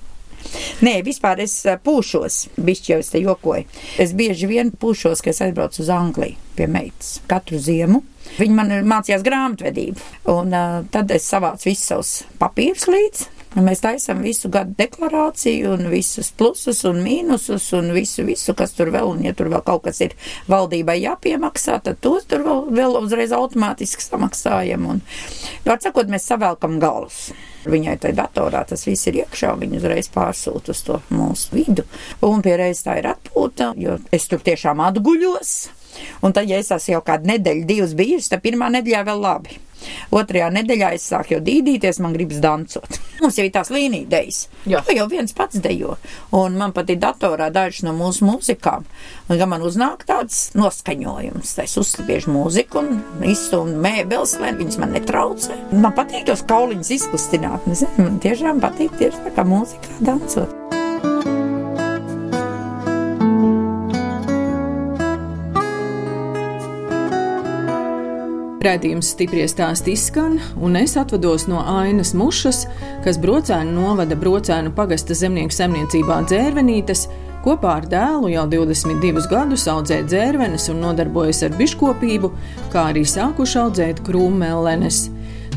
Nē, 0.84 0.98
vispār 1.06 1.40
es 1.44 1.54
ā, 1.68 1.76
pūšos, 1.80 2.42
bišķi 2.60 2.92
jau 2.92 3.00
es 3.02 3.10
te 3.12 3.22
jokoju. 3.22 3.66
Es 4.02 4.12
bieži 4.16 4.48
vien 4.50 4.72
pūšos, 4.72 5.22
ka 5.24 5.32
es 5.32 5.40
aizbraucu 5.44 5.82
uz 5.84 5.90
Angliju 5.94 6.38
pie 6.58 6.68
meitas 6.68 7.18
katru 7.30 7.60
ziemu. 7.62 8.02
Viņa 8.36 8.56
man 8.56 8.72
mācījās 8.88 9.24
grāmatvedību, 9.26 10.08
un 10.32 10.52
uh, 10.56 10.80
tad 10.92 11.12
es 11.14 11.28
savācu 11.28 11.70
visus 11.70 11.92
savus 11.92 12.14
papīrus 12.40 12.88
līdzi. 12.90 13.28
Un 13.58 13.66
mēs 13.66 13.80
taisām 13.82 14.20
visu 14.22 14.46
gadu 14.52 14.76
deklarāciju, 14.78 15.72
un 15.74 15.88
visus 15.90 16.28
plusus 16.38 16.84
un 16.86 17.00
mīnusus, 17.02 17.64
un 17.74 17.90
visu, 17.96 18.22
visu, 18.22 18.54
kas 18.54 18.76
tur 18.76 18.92
vēl, 18.94 19.08
un 19.10 19.24
ja 19.26 19.32
tur 19.34 19.48
vēl 19.50 19.64
kaut 19.66 19.88
kas 19.88 19.98
ir 20.06 20.14
valdībai 20.50 21.00
jāpiemaksā, 21.00 21.80
tad 21.82 21.98
tos 22.04 22.28
tur 22.30 22.44
vēl, 22.46 22.60
vēl 22.78 22.98
uzreiz 23.00 23.34
automātiski 23.34 24.04
samaksājam. 24.06 24.84
Un, 24.92 25.00
var 25.66 25.82
sakot, 25.82 26.10
mēs 26.12 26.28
savelkam 26.30 26.78
galus. 26.82 27.32
Viņai 27.66 27.96
tajā 28.00 28.16
datorā 28.22 28.62
tas 28.68 28.86
viss 28.86 29.08
ir 29.10 29.18
iekšā, 29.24 29.56
viņa 29.58 29.80
uzreiz 29.80 30.08
pārsūta 30.14 30.70
uz 30.70 30.84
to 30.86 31.00
mūsu 31.10 31.58
vidu. 31.58 31.84
Un 32.24 32.44
pierreiz 32.46 32.84
tā 32.86 33.00
ir 33.02 33.10
atpūta, 33.10 33.72
jo 33.76 33.98
es 34.14 34.28
tur 34.30 34.40
tiešām 34.46 34.80
atguļos. 34.86 35.56
Un 36.22 36.32
tad, 36.32 36.46
ja 36.46 36.62
es 36.62 36.70
esmu 36.70 36.94
jau 36.94 37.02
kādu 37.10 37.32
nedēļu, 37.32 37.66
divas 37.66 37.98
bijusi, 37.98 38.30
tad 38.30 38.46
pirmā 38.46 38.70
nedēļā 38.78 39.02
vēl 39.10 39.26
labi. 39.26 39.58
Otrajā 40.14 40.50
nedēļā 40.54 40.92
es 40.96 41.06
sāku 41.10 41.36
jau 41.36 41.40
dīdīties, 41.44 42.00
man 42.04 42.14
gribas 42.16 42.40
dancot. 42.42 42.98
Mums 43.22 43.38
jau 43.38 43.44
ir 43.46 43.52
tās 43.54 43.70
līnijas, 43.72 44.46
Jā. 44.68 44.80
to 44.86 44.94
jau 44.96 45.06
viens 45.10 45.34
pats 45.36 45.60
dejo. 45.60 45.96
Un 46.36 46.56
man 46.60 46.72
pat 46.76 46.90
ir 46.92 47.00
datorā 47.02 47.50
dažas 47.52 47.84
no 47.84 47.92
mūsu 47.96 48.24
mūzikām. 48.28 48.86
Un, 49.28 49.34
kad 49.36 49.46
man 49.50 49.64
uznāk 49.66 50.06
tāds 50.08 50.50
noskaņojums, 50.56 51.54
tad 51.56 51.68
es 51.68 51.76
uzspiežu 51.80 52.32
mūziku 52.32 52.80
un 52.80 53.02
izsūnu 53.28 53.76
mēbeles, 53.80 54.38
lai 54.40 54.54
viņas 54.56 54.80
man 54.80 54.96
netraucē. 54.96 55.60
Man 55.74 55.94
patīk 55.96 56.26
tos 56.30 56.46
kauliņus 56.48 56.94
izkustināt. 56.96 57.68
Man 58.00 58.18
tiešām 58.24 58.64
patīk 58.64 58.96
tieši 59.00 59.28
tā 59.28 59.36
kā 59.36 59.46
mūzikā 59.48 60.00
dancot. 60.08 61.49
Rētījums 68.60 69.14
stipri 69.14 69.46
stāsti 69.48 69.94
izskan, 69.96 70.34
un 70.60 70.74
es 70.76 70.92
atvados 71.00 71.46
no 71.48 71.62
Ainas 71.64 72.10
Mušas, 72.12 72.66
kas 73.00 73.16
brocēnu 73.16 73.72
novada 73.72 74.18
brocēnu 74.20 74.74
pagasta 74.76 75.16
zemnieku 75.16 75.56
saimniecībā 75.56 76.18
dzērvenītes, 76.28 77.06
kopā 77.40 77.78
ar 77.78 77.86
dēlu 77.88 78.28
jau 78.34 78.44
22 78.52 79.24
gadus 79.30 79.64
audzē 79.72 80.02
dzērvenes 80.04 80.68
un 80.74 80.84
nodarbojas 80.84 81.40
ar 81.48 81.56
biškopību, 81.56 82.30
kā 82.74 82.90
arī 82.90 83.06
sākuši 83.08 83.58
audzēt 83.62 84.04
krūmellenes. 84.04 85.06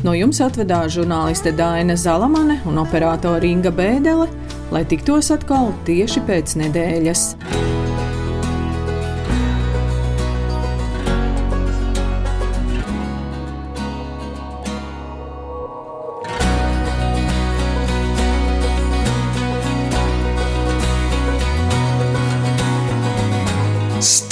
No 0.00 0.16
jums 0.16 0.40
atvedās 0.40 0.96
žurnāliste 0.96 1.52
Dāna 1.60 1.98
Zalamane 2.00 2.62
un 2.64 2.80
operātore 2.80 3.52
Inga 3.52 3.72
Bēdele, 3.72 4.30
lai 4.72 4.86
tiktos 4.88 5.28
atkal 5.36 5.74
tieši 5.84 6.24
pēc 6.24 6.56
nedēļas. 6.64 7.28